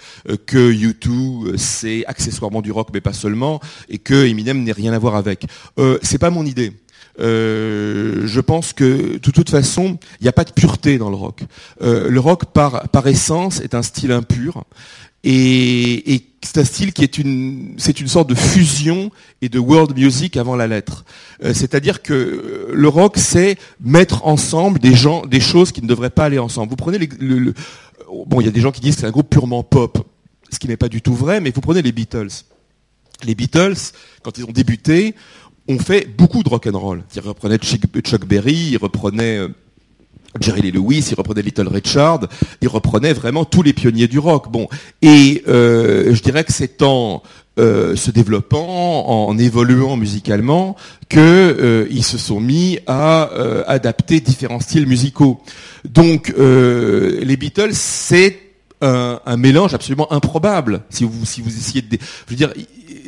que 0.46 0.72
U2, 0.72 1.08
euh, 1.08 1.56
c'est 1.56 2.06
accessoirement 2.06 2.62
du 2.62 2.70
rock, 2.70 2.90
mais 2.94 3.00
pas 3.00 3.12
seulement, 3.12 3.60
et 3.88 3.98
que 3.98 4.26
Eminem 4.26 4.62
n'est 4.62 4.70
rien 4.70 4.92
à 4.92 4.98
voir 5.00 5.16
avec. 5.16 5.46
C'est 6.02 6.18
pas 6.18 6.30
mon 6.30 6.46
idée. 6.46 6.72
Euh, 7.20 8.22
je 8.26 8.40
pense 8.40 8.72
que 8.72 9.18
de 9.18 9.30
toute 9.30 9.50
façon, 9.50 9.98
il 10.20 10.24
n'y 10.24 10.28
a 10.28 10.32
pas 10.32 10.44
de 10.44 10.52
pureté 10.52 10.98
dans 10.98 11.10
le 11.10 11.16
rock. 11.16 11.42
Euh, 11.82 12.08
le 12.08 12.20
rock, 12.20 12.46
par, 12.46 13.06
essence, 13.06 13.60
est 13.60 13.74
un 13.74 13.82
style 13.82 14.12
impur. 14.12 14.64
Et, 15.26 16.14
et 16.14 16.26
c'est 16.42 16.58
un 16.58 16.64
style 16.64 16.92
qui 16.92 17.02
est 17.02 17.16
une, 17.16 17.74
c'est 17.78 18.00
une 18.00 18.08
sorte 18.08 18.28
de 18.28 18.34
fusion 18.34 19.10
et 19.40 19.48
de 19.48 19.58
world 19.58 19.96
music 19.96 20.36
avant 20.36 20.56
la 20.56 20.66
lettre. 20.66 21.04
Euh, 21.42 21.54
c'est-à-dire 21.54 22.02
que 22.02 22.68
le 22.72 22.88
rock, 22.88 23.14
c'est 23.16 23.56
mettre 23.80 24.26
ensemble 24.26 24.78
des 24.78 24.94
gens, 24.94 25.24
des 25.24 25.40
choses 25.40 25.72
qui 25.72 25.82
ne 25.82 25.86
devraient 25.86 26.10
pas 26.10 26.24
aller 26.24 26.38
ensemble. 26.38 26.68
Vous 26.68 26.76
prenez 26.76 26.98
les, 26.98 27.08
le, 27.18 27.38
le, 27.38 27.54
bon, 28.26 28.40
il 28.40 28.44
y 28.44 28.48
a 28.48 28.52
des 28.52 28.60
gens 28.60 28.72
qui 28.72 28.80
disent 28.80 28.96
que 28.96 29.00
c'est 29.02 29.06
un 29.06 29.12
groupe 29.12 29.30
purement 29.30 29.62
pop, 29.62 30.06
ce 30.50 30.58
qui 30.58 30.68
n'est 30.68 30.76
pas 30.76 30.88
du 30.88 31.00
tout 31.00 31.14
vrai, 31.14 31.40
mais 31.40 31.50
vous 31.50 31.60
prenez 31.60 31.80
les 31.80 31.92
Beatles. 31.92 32.44
Les 33.22 33.34
Beatles, 33.34 33.76
quand 34.22 34.36
ils 34.36 34.44
ont 34.44 34.52
débuté, 34.52 35.14
ont 35.68 35.78
fait 35.78 36.06
beaucoup 36.16 36.42
de 36.42 36.48
rock 36.48 36.66
and 36.66 36.78
roll. 36.78 37.02
Ils 37.14 37.20
reprenaient 37.20 37.58
Chuck 37.58 38.26
Berry, 38.26 38.70
ils 38.72 38.76
reprenaient 38.76 39.38
euh, 39.38 39.48
Jerry 40.40 40.62
Lee 40.62 40.72
Lewis, 40.72 41.08
ils 41.10 41.14
reprenaient 41.14 41.42
Little 41.42 41.68
Richard, 41.68 42.20
ils 42.60 42.68
reprenaient 42.68 43.12
vraiment 43.12 43.44
tous 43.44 43.62
les 43.62 43.72
pionniers 43.72 44.08
du 44.08 44.18
rock. 44.18 44.50
Bon, 44.50 44.68
et 45.00 45.42
euh, 45.48 46.14
je 46.14 46.22
dirais 46.22 46.44
que 46.44 46.52
c'est 46.52 46.82
en 46.82 47.22
euh, 47.58 47.94
se 47.94 48.10
développant, 48.10 49.28
en 49.28 49.38
évoluant 49.38 49.96
musicalement, 49.96 50.76
que 51.08 51.86
ils 51.88 52.04
se 52.04 52.18
sont 52.18 52.40
mis 52.40 52.80
à 52.86 53.30
adapter 53.68 54.20
différents 54.20 54.60
styles 54.60 54.86
musicaux. 54.86 55.40
Donc, 55.84 56.34
les 56.36 57.36
Beatles, 57.36 57.74
c'est 57.74 58.40
un, 58.80 59.20
un, 59.24 59.36
mélange 59.36 59.72
absolument 59.72 60.12
improbable. 60.12 60.82
Si 60.90 61.04
vous 61.04 61.24
si 61.24 61.40
vous 61.40 61.56
essayez 61.56 61.82
de, 61.82 61.96
je 62.26 62.30
veux 62.30 62.36
dire, 62.36 62.52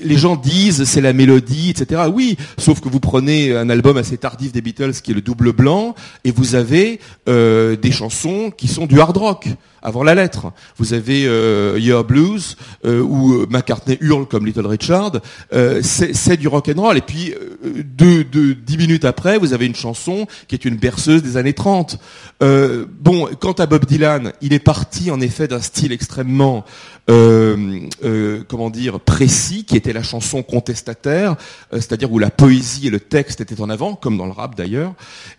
les 0.02 0.16
gens 0.16 0.36
disent 0.36 0.84
c'est 0.84 1.00
la 1.00 1.12
mélodie, 1.12 1.70
etc. 1.70 2.02
Oui, 2.12 2.36
sauf 2.58 2.80
que 2.80 2.88
vous 2.88 3.00
prenez 3.00 3.56
un 3.56 3.70
album 3.70 3.96
assez 3.96 4.16
tardif 4.16 4.52
des 4.52 4.60
Beatles 4.60 4.92
qui 5.02 5.12
est 5.12 5.14
le 5.14 5.20
double 5.20 5.52
blanc 5.52 5.94
et 6.24 6.30
vous 6.30 6.54
avez 6.54 7.00
euh, 7.28 7.76
des 7.76 7.92
chansons 7.92 8.50
qui 8.56 8.68
sont 8.68 8.86
du 8.86 9.00
hard 9.00 9.16
rock 9.16 9.48
avant 9.82 10.02
la 10.02 10.14
lettre. 10.14 10.52
Vous 10.76 10.94
avez 10.94 11.26
euh, 11.26 11.78
Your 11.78 12.04
Blues 12.04 12.56
euh, 12.84 13.00
où 13.00 13.46
McCartney 13.48 13.98
hurle 14.00 14.26
comme 14.26 14.46
Little 14.46 14.66
Richard. 14.66 15.12
Euh, 15.52 15.80
c'est 15.82 16.36
du 16.36 16.48
rock 16.48 16.68
and 16.74 16.80
roll. 16.80 16.96
Et 16.96 17.02
puis 17.02 17.32
euh, 17.32 17.82
deux, 17.84 18.24
deux, 18.24 18.54
dix 18.54 18.78
minutes 18.78 19.04
après, 19.04 19.38
vous 19.38 19.52
avez 19.52 19.66
une 19.66 19.74
chanson 19.74 20.26
qui 20.48 20.54
est 20.54 20.64
une 20.64 20.76
berceuse 20.76 21.22
des 21.22 21.36
années 21.36 21.52
30. 21.52 21.98
Euh, 22.42 22.86
bon, 23.00 23.28
quant 23.40 23.52
à 23.52 23.66
Bob 23.66 23.84
Dylan, 23.84 24.32
il 24.40 24.52
est 24.52 24.58
parti 24.58 25.10
en 25.10 25.20
effet 25.20 25.48
d'un 25.48 25.60
style 25.60 25.92
extrêmement 25.92 26.64
euh, 27.08 27.78
euh, 28.04 28.42
comment 28.48 28.68
dire 28.68 28.98
précis, 28.98 29.64
qui 29.64 29.76
était 29.76 29.92
la 29.92 30.02
chanson 30.02 30.42
contestataire, 30.42 31.36
euh, 31.72 31.76
c'est-à-dire 31.76 32.10
où 32.10 32.18
la 32.18 32.30
poésie 32.30 32.88
et 32.88 32.90
le 32.90 32.98
texte 32.98 33.40
étaient 33.40 33.60
en 33.60 33.70
avant, 33.70 33.94
comme 33.94 34.16
dans 34.16 34.26
le 34.26 34.32
rap 34.32 34.56
d'ailleurs. 34.56 34.94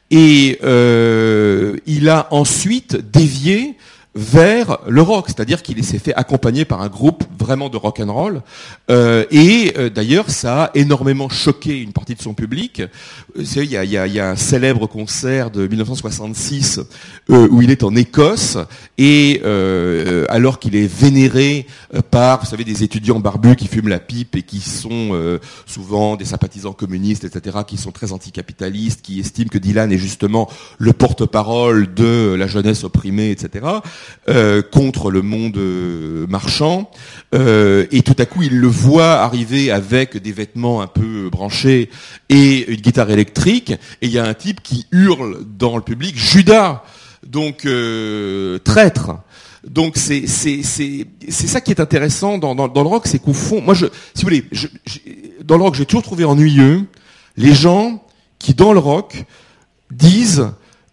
Et 0.09 0.59
il 1.85 2.09
a 2.09 2.27
ensuite 2.31 2.95
dévié 2.95 3.75
vers 4.17 4.79
le 4.87 5.01
rock, 5.01 5.25
c'est-à-dire 5.27 5.61
qu'il 5.61 5.83
s'est 5.83 5.99
fait 5.99 6.13
accompagner 6.15 6.65
par 6.65 6.81
un 6.81 6.89
groupe 6.89 7.23
vraiment 7.37 7.69
de 7.69 7.77
rock 7.77 7.99
and 7.99 8.11
roll. 8.11 8.41
Euh, 8.89 9.25
et 9.29 9.73
euh, 9.77 9.89
d'ailleurs, 9.89 10.29
ça 10.29 10.63
a 10.63 10.71
énormément 10.73 11.29
choqué 11.29 11.79
une 11.79 11.93
partie 11.93 12.15
de 12.15 12.21
son 12.21 12.33
public. 12.33 12.81
Il 13.37 13.63
y 13.65 13.77
a, 13.77 13.81
a, 13.81 14.07
y 14.07 14.19
a, 14.19 14.29
un 14.31 14.35
célèbre 14.35 14.87
concert 14.87 15.51
de 15.51 15.67
1966 15.67 16.79
euh, 17.29 17.47
où 17.51 17.61
il 17.61 17.69
est 17.69 17.83
en 17.83 17.95
Écosse 17.95 18.57
et 18.97 19.41
euh, 19.45 20.25
alors 20.29 20.59
qu'il 20.59 20.75
est 20.75 20.87
vénéré 20.87 21.67
euh, 21.93 22.01
par, 22.01 22.39
vous 22.41 22.47
savez, 22.47 22.63
des 22.63 22.83
étudiants 22.83 23.19
barbus 23.19 23.55
qui 23.55 23.67
fument 23.67 23.89
la 23.89 23.99
pipe 23.99 24.35
et 24.35 24.41
qui 24.41 24.59
sont 24.59 25.09
euh, 25.11 25.39
souvent 25.67 26.15
des 26.15 26.25
sympathisants 26.25 26.73
communistes, 26.73 27.23
etc., 27.23 27.59
qui 27.67 27.77
sont 27.77 27.91
très 27.91 28.11
anticapitalistes, 28.11 29.01
qui 29.03 29.19
estiment 29.19 29.49
que 29.49 29.59
Dylan 29.59 29.91
est 29.91 29.97
justement 29.99 30.49
le 30.79 30.93
porte-parole 30.93 31.93
de 31.93 32.33
la 32.33 32.47
jeunesse 32.47 32.83
opprimée, 32.83 33.29
etc 33.29 33.65
euh, 34.29 34.61
contre 34.61 35.09
le 35.09 35.21
monde 35.21 35.55
euh, 35.55 36.27
marchand. 36.27 36.91
Euh, 37.33 37.85
et 37.91 38.01
tout 38.01 38.15
à 38.19 38.25
coup, 38.25 38.43
il 38.43 38.57
le 38.57 38.67
voit 38.67 39.21
arriver 39.21 39.71
avec 39.71 40.17
des 40.17 40.33
vêtements 40.33 40.81
un 40.81 40.87
peu 40.87 41.29
branchés 41.29 41.89
et 42.27 42.69
une 42.69 42.81
guitare 42.81 43.09
électrique. 43.09 43.71
Et 44.01 44.07
il 44.07 44.11
y 44.11 44.19
a 44.19 44.25
un 44.25 44.33
type 44.33 44.61
qui 44.61 44.85
hurle 44.91 45.45
dans 45.57 45.77
le 45.77 45.81
public, 45.81 46.17
Judas, 46.17 46.83
donc 47.25 47.65
traître. 48.65 49.11
Donc 49.65 49.95
c'est 49.95 50.27
c'est 50.27 50.61
c'est 50.61 51.07
c'est 51.29 51.47
ça 51.47 51.61
qui 51.61 51.71
est 51.71 51.79
intéressant 51.79 52.37
dans 52.37 52.53
dans, 52.53 52.67
le 52.67 52.89
rock, 52.89 53.07
c'est 53.07 53.19
qu'au 53.19 53.33
fond, 53.33 53.61
moi 53.61 53.73
je 53.73 53.85
si 54.13 54.23
vous 54.23 54.29
voulez, 54.29 54.45
dans 55.43 55.57
le 55.57 55.63
rock, 55.63 55.75
j'ai 55.75 55.85
toujours 55.85 56.03
trouvé 56.03 56.25
ennuyeux 56.25 56.83
les 57.37 57.53
gens 57.53 58.03
qui 58.39 58.53
dans 58.53 58.73
le 58.73 58.79
rock 58.79 59.23
disent 59.89 60.49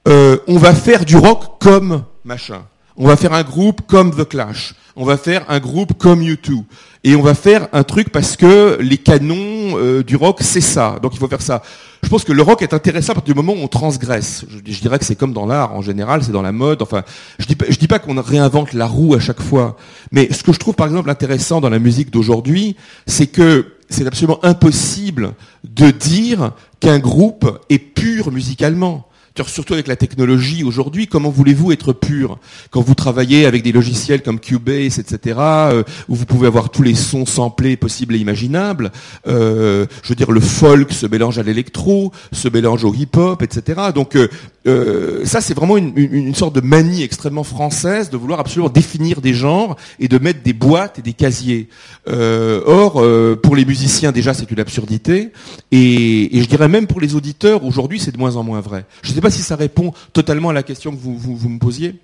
on 0.07 0.57
va 0.57 0.73
faire 0.75 1.05
du 1.05 1.17
rock 1.17 1.61
comme 1.61 2.05
machin. 2.25 2.63
On 2.97 3.09
va 3.09 3.17
faire 3.17 3.33
un 3.33 3.43
groupe 3.43 3.81
comme 3.89 4.15
The 4.15 4.29
Clash. 4.29 4.75
On 4.95 5.05
va 5.05 5.17
faire 5.17 5.45
un 5.49 5.59
groupe 5.59 5.95
comme 5.99 6.23
U2. 6.23 6.63
Et 7.03 7.17
on 7.17 7.23
va 7.23 7.35
faire 7.35 7.67
un 7.73 7.83
truc 7.83 8.11
parce 8.11 8.37
que 8.37 8.79
les 8.81 8.99
canons 8.99 9.77
euh, 9.77 10.05
du 10.05 10.15
rock, 10.15 10.39
c'est 10.41 10.61
ça. 10.61 11.01
Donc 11.03 11.13
il 11.15 11.19
faut 11.19 11.27
faire 11.27 11.43
ça. 11.43 11.63
je 12.05 12.09
pense 12.09 12.23
que 12.23 12.33
le 12.33 12.43
rock 12.43 12.63
est 12.63 12.73
intéressant 12.73 13.13
à 13.13 13.15
partir 13.17 13.35
du 13.35 13.41
moment 13.41 13.61
où 13.61 13.65
on 13.65 13.69
transgresse. 13.69 14.47
Je, 14.49 14.81
dirais 14.81 15.01
que 15.01 15.05
c'est 15.05 15.17
comme 15.17 15.33
dans 15.33 15.45
l'art 15.45 15.75
en 15.75 15.83
général, 15.83 16.23
c'est 16.23 16.31
dans 16.31 16.43
la 16.43 16.53
mode. 16.53 16.83
Enfin, 16.83 17.03
je 17.41 17.47
dis 17.47 17.57
je 17.69 17.77
dis 17.77 17.89
pas 17.89 17.99
qu'on 17.99 18.21
réinvente 18.23 18.73
la 18.73 18.87
roue 18.87 19.15
à 19.15 19.21
chaque 19.21 19.43
fois, 19.43 19.77
mais 20.13 20.33
ce 20.33 20.45
que 20.45 20.53
je 20.53 20.61
trouve 20.61 20.75
par 20.75 20.87
exemple 20.87 21.11
intéressant 21.11 21.61
dans 21.61 21.71
la 21.71 21.81
musique 21.81 22.13
d'aujourd'hui, 22.13 22.77
c'est 23.09 23.27
que 23.27 23.67
c'est 23.91 24.07
absolument 24.07 24.39
impossible 24.45 25.35
de 25.65 25.91
dire 25.91 26.53
qu'un 26.79 27.01
groupe 27.01 27.59
est 27.69 27.79
pur 27.79 28.31
musicalement 28.31 29.09
surtout 29.43 29.75
avec 29.75 29.89
la 29.89 29.97
technologie 29.97 30.63
aujourd'hui, 30.63 31.09
comment 31.09 31.29
voulez-vous 31.29 31.73
être 31.73 31.93
pur 31.93 32.39
quand 32.71 32.81
vous 32.81 32.95
travaillez 32.95 33.47
avec 33.47 33.65
des 33.65 33.73
logiciels 33.73 34.23
comme 34.23 34.39
Cubase, 34.39 35.01
etc., 35.01 35.39
euh, 35.41 35.83
où 36.09 36.15
vous 36.15 36.25
pouvez 36.25 36.47
avoir 36.47 36.71
tous 36.71 36.83
les 36.83 36.95
sons 36.95 37.27
samplés 37.27 37.77
possibles 37.77 38.15
et 38.15 38.19
imaginables. 38.19 38.93
Euh, 39.27 39.87
je 40.05 40.09
veux 40.11 40.15
dire, 40.15 40.31
le 40.31 40.41
folk 40.41 40.93
se 40.93 41.07
mélange 41.07 41.39
à 41.39 41.43
l'électro, 41.43 42.13
se 42.31 42.49
mélange 42.49 42.85
au 42.85 42.95
hip-hop, 42.95 43.43
etc. 43.43 43.81
Donc 43.93 44.17
euh, 44.17 45.25
ça, 45.25 45.41
c'est 45.41 45.55
vraiment 45.55 45.77
une, 45.77 46.35
sorte 46.35 46.55
de 46.55 46.61
manie 46.61 47.03
extrêmement 47.03 47.45
française 47.45 48.11
de 48.11 48.17
vouloir 48.17 48.39
absolument 48.39 48.71
définir 48.71 49.21
des 49.21 49.35
genres 49.35 49.77
et 49.99 50.07
de 50.07 50.19
mettre 50.19 50.43
des 50.43 50.53
boîtes 50.53 51.01
et 51.01 51.03
des 51.03 51.13
casiers. 51.13 51.69
or, 52.07 53.05
pour 53.43 53.57
les 53.57 53.65
musiciens, 53.65 54.13
déjà, 54.13 54.33
c'est 54.33 54.51
une 54.51 54.61
absurdité, 54.61 55.33
et, 55.73 56.37
et, 56.37 56.43
je 56.43 56.49
dirais 56.49 56.69
même 56.69 56.87
pour 56.87 57.01
les 57.01 57.15
auditeurs, 57.15 57.65
aujourd'hui, 57.65 57.99
c'est 57.99 58.13
de 58.13 58.19
moins 58.19 58.37
en 58.37 58.43
moins 58.43 58.61
vrai. 58.61 58.85
Pas 59.25 59.31
si 59.31 59.41
ça 59.41 59.57
répond 59.57 59.95
totalement 60.13 60.51
à 60.51 60.53
la 60.53 60.63
question 60.63 60.91
que 60.91 60.99
vous, 61.01 61.49
me 61.49 61.59
posiez. 61.59 61.95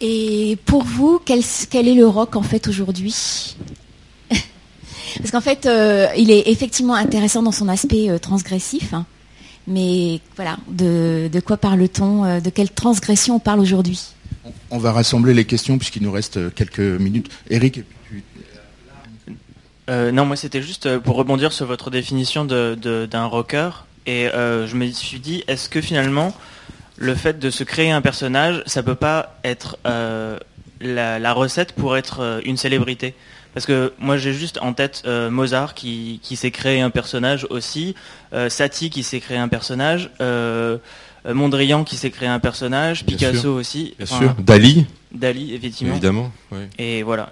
Et 0.00 0.56
pour 0.66 0.84
vous, 0.84 1.20
quel, 1.24 1.40
est 1.40 1.94
le 1.94 2.06
rock 2.06 2.36
en 2.36 2.42
fait 2.42 2.68
aujourd'hui? 2.68 3.56
Parce 5.18 5.32
qu'en 5.32 5.40
fait, 5.40 5.66
euh, 5.66 6.06
il 6.16 6.30
est 6.30 6.48
effectivement 6.48 6.94
intéressant 6.94 7.42
dans 7.42 7.50
son 7.50 7.68
aspect 7.68 8.08
euh, 8.08 8.18
transgressif. 8.18 8.94
Hein. 8.94 9.04
mais 9.66 10.20
voilà, 10.36 10.58
de, 10.68 11.28
quoi 11.44 11.56
parle-t-on 11.56 12.24
euh, 12.24 12.40
De 12.40 12.48
quelle 12.48 12.70
transgression 12.70 13.34
on 13.34 13.40
parle 13.40 13.58
aujourd'hui? 13.58 14.00
On 14.70 14.78
va 14.78 14.92
rassembler 14.92 15.34
les 15.34 15.44
questions 15.44 15.76
puisqu'il 15.76 16.04
nous 16.04 16.12
reste 16.12 16.54
quelques 16.54 16.78
minutes. 16.78 17.28
Eric 17.50 17.80
non, 19.88 20.24
moi 20.24 20.36
c'était 20.36 20.62
juste 20.62 20.98
pour 21.00 21.16
rebondir 21.16 21.52
sur 21.52 21.66
votre 21.66 21.90
définition 21.90 22.46
d'un 22.46 23.24
rocker. 23.26 23.84
Et 24.06 24.26
euh, 24.28 24.66
je 24.66 24.76
me 24.76 24.90
suis 24.90 25.20
dit, 25.20 25.44
est-ce 25.48 25.68
que 25.68 25.80
finalement, 25.80 26.34
le 26.96 27.14
fait 27.14 27.38
de 27.38 27.50
se 27.50 27.64
créer 27.64 27.90
un 27.90 28.00
personnage, 28.00 28.62
ça 28.66 28.82
peut 28.82 28.94
pas 28.94 29.38
être 29.44 29.78
euh, 29.86 30.38
la, 30.80 31.32
recette 31.32 31.72
pour 31.72 31.96
être 31.96 32.20
euh, 32.20 32.40
une 32.44 32.56
célébrité? 32.56 33.14
Parce 33.54 33.66
que 33.66 33.92
moi, 33.98 34.16
j'ai 34.16 34.32
juste 34.32 34.58
en 34.62 34.72
tête 34.72 35.06
Mozart 35.06 35.74
qui, 35.74 36.20
s'est 36.34 36.50
créé 36.50 36.80
un 36.80 36.88
personnage 36.88 37.46
aussi, 37.50 37.94
Satie 38.48 38.88
qui 38.88 39.02
s'est 39.02 39.20
créé 39.20 39.36
un 39.36 39.48
personnage, 39.48 40.08
Mondrian 41.28 41.84
qui 41.84 41.96
s'est 41.96 42.10
créé 42.10 42.30
un 42.30 42.38
personnage, 42.38 43.04
Picasso 43.04 43.54
aussi. 43.54 43.94
Bien 43.98 44.06
sûr. 44.06 44.34
Dali. 44.38 44.86
Dali, 45.12 45.54
effectivement. 45.54 45.92
Évidemment. 45.92 46.32
Et 46.78 47.02
voilà. 47.02 47.28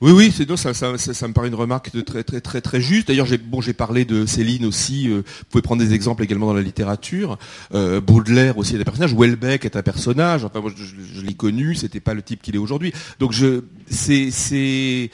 Oui, 0.00 0.12
oui, 0.12 0.32
c'est 0.34 0.50
ça, 0.56 0.72
ça, 0.72 0.96
ça, 0.96 1.28
me 1.28 1.34
paraît 1.34 1.48
une 1.48 1.54
remarque 1.54 1.92
de 1.92 2.00
très, 2.00 2.24
très, 2.24 2.40
très, 2.40 2.62
très 2.62 2.80
juste. 2.80 3.08
D'ailleurs, 3.08 3.26
j'ai 3.26 3.36
bon, 3.36 3.60
j'ai 3.60 3.74
parlé 3.74 4.06
de 4.06 4.24
Céline 4.24 4.64
aussi. 4.64 5.10
Euh, 5.10 5.16
vous 5.16 5.44
pouvez 5.50 5.60
prendre 5.60 5.82
des 5.82 5.92
exemples 5.92 6.24
également 6.24 6.46
dans 6.46 6.54
la 6.54 6.62
littérature. 6.62 7.38
Euh, 7.74 8.00
Baudelaire 8.00 8.56
aussi 8.56 8.76
est 8.76 8.80
un 8.80 8.84
personnage. 8.84 9.14
Welbeck 9.14 9.66
est 9.66 9.76
un 9.76 9.82
personnage. 9.82 10.46
Enfin, 10.46 10.60
moi, 10.62 10.72
je, 10.74 11.20
l'ai 11.20 11.34
connu. 11.34 11.74
C'était 11.74 12.00
pas 12.00 12.14
le 12.14 12.22
type 12.22 12.40
qu'il 12.40 12.54
est 12.54 12.58
aujourd'hui. 12.58 12.94
Donc, 13.18 13.34
c'est, 13.90 15.10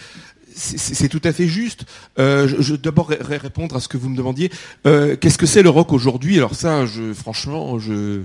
tout 1.10 1.22
à 1.24 1.32
fait 1.32 1.48
juste. 1.48 1.84
Euh, 2.20 2.46
je, 2.60 2.76
d'abord 2.76 3.08
répondre 3.08 3.74
à 3.74 3.80
ce 3.80 3.88
que 3.88 3.96
vous 3.96 4.08
me 4.08 4.16
demandiez. 4.16 4.52
Euh, 4.86 5.16
qu'est-ce 5.16 5.38
que 5.38 5.46
c'est 5.46 5.64
le 5.64 5.70
rock 5.70 5.92
aujourd'hui? 5.92 6.36
Alors 6.36 6.54
ça, 6.54 6.84
franchement, 7.12 7.80
je 7.80 8.22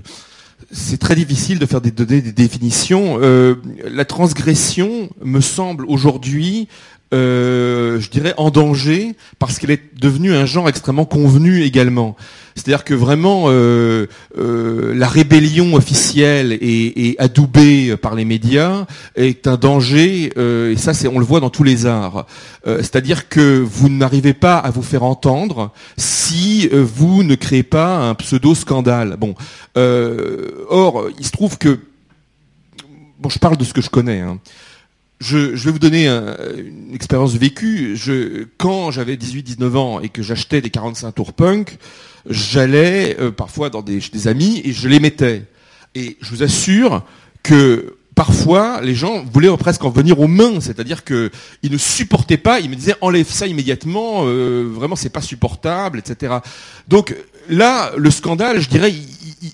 c'est 0.70 0.98
très 0.98 1.14
difficile 1.14 1.58
de 1.58 1.66
faire 1.66 1.80
des, 1.80 1.90
données, 1.90 2.20
des 2.20 2.32
définitions. 2.32 3.18
Euh, 3.20 3.56
la 3.84 4.04
transgression 4.04 5.10
me 5.22 5.40
semble 5.40 5.84
aujourd'hui, 5.86 6.68
euh, 7.12 8.00
je 8.00 8.08
dirais, 8.10 8.34
en 8.36 8.50
danger 8.50 9.14
parce 9.38 9.58
qu'elle 9.58 9.70
est 9.70 9.82
devenue 10.00 10.34
un 10.34 10.46
genre 10.46 10.68
extrêmement 10.68 11.04
convenu 11.04 11.62
également. 11.62 12.16
C'est-à-dire 12.54 12.84
que 12.84 12.94
vraiment 12.94 13.44
euh, 13.46 14.06
euh, 14.38 14.94
la 14.94 15.08
rébellion 15.08 15.74
officielle 15.74 16.52
et, 16.52 17.16
adoubée 17.18 17.96
par 17.96 18.14
les 18.14 18.24
médias 18.24 18.86
est 19.16 19.46
un 19.46 19.56
danger, 19.56 20.32
euh, 20.36 20.72
et 20.72 20.76
ça 20.76 20.94
c'est 20.94 21.08
on 21.08 21.18
le 21.18 21.24
voit 21.24 21.40
dans 21.40 21.50
tous 21.50 21.64
les 21.64 21.86
arts. 21.86 22.26
C'est-à-dire 22.64 23.28
que 23.28 23.58
vous 23.58 23.88
n'arrivez 23.88 24.34
pas 24.34 24.58
à 24.58 24.70
vous 24.70 24.82
faire 24.82 25.02
entendre 25.02 25.72
si 25.96 26.68
vous 26.72 27.22
ne 27.22 27.34
créez 27.34 27.64
pas 27.64 28.08
un 28.08 28.14
pseudo 28.14 28.54
scandale. 28.54 29.16
Bon, 29.18 29.34
or 29.74 31.08
il 31.18 31.26
se 31.26 31.32
trouve 31.32 31.58
que 31.58 31.80
bon, 33.18 33.28
je 33.28 33.38
parle 33.38 33.56
de 33.56 33.64
ce 33.64 33.74
que 33.74 33.82
je 33.82 33.90
connais. 33.90 34.20
Hein. 34.20 34.38
Je, 35.22 35.38
vais 35.38 35.70
vous 35.70 35.78
donner 35.78 36.08
une 36.08 36.92
expérience 36.92 37.34
vécue. 37.34 37.96
Je, 37.96 38.46
quand 38.58 38.90
j'avais 38.90 39.14
18-19 39.14 39.76
ans 39.76 40.00
et 40.00 40.08
que 40.08 40.20
j'achetais 40.20 40.60
des 40.60 40.70
45 40.70 41.12
tours 41.12 41.32
punk, 41.32 41.78
j'allais 42.28 43.16
euh, 43.20 43.30
parfois 43.30 43.70
dans 43.70 43.82
des, 43.82 44.00
amis 44.26 44.60
et 44.64 44.72
je 44.72 44.88
les 44.88 44.98
mettais. 44.98 45.44
Et 45.94 46.16
je 46.20 46.30
vous 46.30 46.42
assure 46.42 47.04
que 47.44 47.98
parfois 48.16 48.80
les 48.82 48.96
gens 48.96 49.24
voulaient 49.32 49.56
presque 49.56 49.84
en 49.84 49.90
venir 49.90 50.18
aux 50.18 50.26
mains, 50.26 50.60
c'est-à-dire 50.60 51.04
qu'ils 51.04 51.30
ne 51.62 51.78
supportaient 51.78 52.36
pas, 52.36 52.58
ils 52.58 52.68
me 52.68 52.74
disaient 52.74 52.96
enlève 53.00 53.28
ça 53.28 53.46
immédiatement, 53.46 54.24
euh, 54.26 54.68
vraiment 54.74 54.96
c'est 54.96 55.08
pas 55.08 55.22
supportable, 55.22 56.00
etc. 56.00 56.38
Donc 56.88 57.14
là, 57.48 57.92
le 57.96 58.10
scandale, 58.10 58.60
je 58.60 58.68
dirais, 58.68 58.92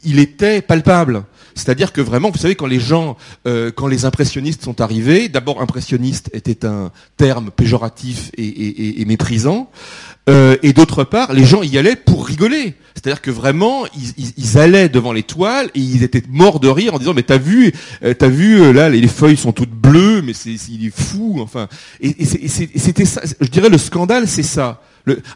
il 0.03 0.19
était 0.19 0.63
palpable. 0.63 1.25
C'est-à-dire 1.59 1.93
que 1.93 2.01
vraiment, 2.01 2.31
vous 2.31 2.39
savez, 2.39 2.55
quand 2.55 2.67
les 2.67 2.79
gens, 2.79 3.17
euh, 3.47 3.73
quand 3.75 3.89
les 3.89 4.05
impressionnistes 4.05 4.65
sont 4.65 4.81
arrivés, 4.81 5.29
d'abord 5.29 5.61
impressionniste 5.61 6.31
était 6.33 6.65
un 6.65 6.93
terme 7.17 7.51
péjoratif 7.51 8.31
et, 8.39 9.05
méprisant, 9.05 9.69
euh, 10.29 10.57
et 10.63 10.73
d'autre 10.73 11.03
part, 11.03 11.33
les 11.33 11.45
gens 11.45 11.63
y 11.63 11.77
allaient 11.77 11.97
pour 11.97 12.27
rigoler. 12.27 12.75
C'est-à-dire 12.95 13.21
que 13.21 13.31
vraiment, 13.31 13.85
ils, 14.37 14.59
allaient 14.59 14.89
devant 14.89 15.13
les 15.13 15.25
toiles 15.25 15.71
et 15.75 15.81
ils 15.81 16.05
étaient 16.05 16.23
morts 16.29 16.61
de 16.61 16.69
rire 16.69 16.95
en 16.95 16.99
disant 16.99 17.15
mais 17.15 17.23
t'as 17.23 17.39
vu, 17.39 17.73
euh, 18.05 18.15
t'as 18.15 18.29
vu 18.29 18.73
là 18.73 18.89
les, 18.89 19.09
feuilles 19.09 19.37
sont 19.37 19.53
toutes 19.53 19.71
bleues, 19.71 20.23
mais 20.23 20.35
c'est 20.35 20.55
il 20.69 20.87
est 20.87 20.97
fou, 20.97 21.39
enfin. 21.41 21.69
Et, 22.01 22.25
c'était 22.25 23.05
ça. 23.05 23.23
Je 23.41 23.49
dirais 23.49 23.69
le 23.69 23.79
scandale, 23.79 24.29
c'est 24.29 24.43
ça. 24.45 24.81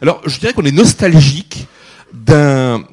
alors 0.01 0.21
je 0.25 0.39
dirais 0.39 0.53
qu'on 0.53 0.65
est 0.65 0.71
nostalgique 0.71 1.67
d'un 2.13 2.83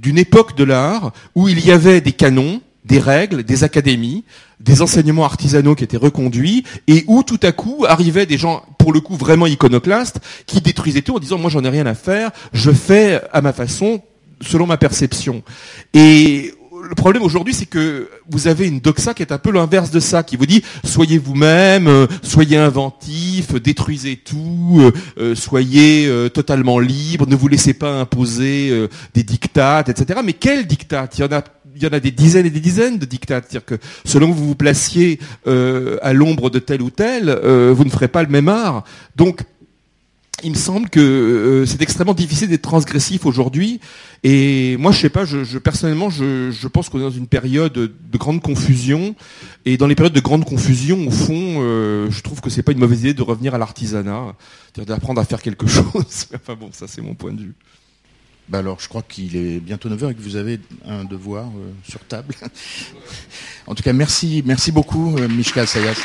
d'une 0.00 0.18
époque 0.18 0.56
de 0.56 0.64
l'art 0.64 1.12
où 1.34 1.48
il 1.48 1.64
y 1.64 1.70
avait 1.70 2.00
des 2.00 2.12
canons, 2.12 2.60
des 2.84 2.98
règles, 2.98 3.44
des 3.44 3.62
académies, 3.64 4.24
des 4.58 4.82
enseignements 4.82 5.24
artisanaux 5.24 5.74
qui 5.74 5.84
étaient 5.84 5.96
reconduits, 5.96 6.64
et 6.86 7.04
où 7.06 7.22
tout 7.22 7.40
à 7.42 7.52
coup 7.52 7.84
arrivaient 7.86 8.26
des 8.26 8.38
gens, 8.38 8.64
pour 8.78 8.92
le 8.92 9.00
coup 9.00 9.16
vraiment 9.16 9.46
iconoclastes, 9.46 10.20
qui 10.46 10.60
détruisaient 10.60 11.02
tout 11.02 11.16
en 11.16 11.18
disant 11.18 11.38
moi 11.38 11.50
j'en 11.50 11.64
ai 11.64 11.68
rien 11.68 11.86
à 11.86 11.94
faire, 11.94 12.30
je 12.52 12.70
fais 12.70 13.20
à 13.32 13.42
ma 13.42 13.52
façon, 13.52 14.02
selon 14.40 14.66
ma 14.66 14.78
perception. 14.78 15.42
Et 15.92 16.54
le 16.88 16.94
problème 16.94 17.22
aujourd'hui, 17.22 17.54
c'est 17.54 17.66
que 17.66 18.08
vous 18.28 18.48
avez 18.48 18.66
une 18.66 18.80
doxa 18.80 19.14
qui 19.14 19.22
est 19.22 19.32
un 19.32 19.38
peu 19.38 19.50
l'inverse 19.50 19.90
de 19.90 20.00
ça, 20.00 20.22
qui 20.22 20.36
vous 20.36 20.46
dit 20.46 20.62
soyez 20.84 21.18
vous-même, 21.18 21.86
euh, 21.86 22.06
soyez 22.22 22.56
inventif, 22.56 23.54
détruisez 23.54 24.16
tout, 24.16 24.78
euh, 24.80 24.92
euh, 25.18 25.34
soyez 25.34 26.10
totalement 26.32 26.78
libre, 26.78 27.26
ne 27.26 27.36
vous 27.36 27.48
laissez 27.48 27.74
pas 27.74 28.00
imposer 28.00 28.88
des 29.14 29.22
dictates, 29.22 29.88
etc. 29.88 30.20
Mais 30.24 30.32
quel 30.32 30.66
dictat 30.66 31.08
Il 31.14 31.20
y 31.20 31.24
en 31.24 31.32
a 31.32 31.42
il 31.76 31.84
y 31.84 31.86
en 31.86 31.92
a 31.92 32.00
des 32.00 32.10
dizaines 32.10 32.46
et 32.46 32.50
des 32.50 32.60
dizaines 32.60 32.98
de 32.98 33.06
dictats. 33.06 33.40
C'est-à-dire 33.40 33.64
que 33.64 33.76
selon 34.04 34.28
que 34.30 34.34
vous 34.34 34.48
vous 34.48 34.54
placiez 34.54 35.18
à 35.46 36.12
l'ombre 36.12 36.50
de 36.50 36.58
tel 36.58 36.82
ou 36.82 36.90
tel, 36.90 37.30
vous 37.72 37.84
ne 37.84 37.90
ferez 37.90 38.08
pas 38.08 38.22
le 38.22 38.28
même 38.28 38.48
art. 38.48 38.84
Donc 39.16 39.40
il 40.42 40.50
me 40.50 40.56
semble 40.56 40.88
que 40.88 41.00
euh, 41.00 41.66
c'est 41.66 41.80
extrêmement 41.82 42.14
difficile 42.14 42.48
d'être 42.48 42.62
transgressif 42.62 43.26
aujourd'hui. 43.26 43.80
Et 44.22 44.76
moi, 44.76 44.92
je 44.92 44.98
sais 44.98 45.08
pas, 45.08 45.24
je, 45.24 45.58
personnellement, 45.58 46.10
je, 46.10 46.68
pense 46.68 46.88
qu'on 46.88 46.98
est 46.98 47.02
dans 47.02 47.10
une 47.10 47.26
période 47.26 47.72
de 47.72 48.18
grande 48.18 48.42
confusion. 48.42 49.14
Et 49.64 49.76
dans 49.76 49.86
les 49.86 49.94
périodes 49.94 50.12
de 50.12 50.20
grande 50.20 50.44
confusion, 50.44 51.06
au 51.06 51.10
fond, 51.10 51.56
euh, 51.60 52.10
je 52.10 52.22
trouve 52.22 52.40
que 52.40 52.50
c'est 52.50 52.62
pas 52.62 52.72
une 52.72 52.78
mauvaise 52.78 53.00
idée 53.00 53.14
de 53.14 53.22
revenir 53.22 53.54
à 53.54 53.58
l'artisanat, 53.58 54.34
c'est-à-dire 54.74 54.94
d'apprendre 54.94 55.20
à 55.20 55.24
faire 55.24 55.42
quelque 55.42 55.66
chose. 55.68 56.28
enfin 56.34 56.54
bon, 56.54 56.70
ça 56.72 56.86
c'est 56.86 57.02
mon 57.02 57.14
point 57.14 57.32
de 57.32 57.40
vue. 57.40 57.54
Bah 58.48 58.58
alors, 58.58 58.80
je 58.80 58.88
crois 58.88 59.02
qu'il 59.02 59.36
est 59.36 59.60
bientôt 59.60 59.88
9h 59.88 60.10
et 60.10 60.14
que 60.14 60.22
vous 60.22 60.34
avez 60.34 60.58
un 60.84 61.04
devoir 61.04 61.46
euh, 61.46 61.70
sur 61.88 62.00
table. 62.00 62.34
en 63.66 63.74
tout 63.74 63.82
cas, 63.82 63.92
merci, 63.92 64.42
merci 64.44 64.72
beaucoup, 64.72 65.16
Michel 65.28 65.68
Sayas. 65.68 66.00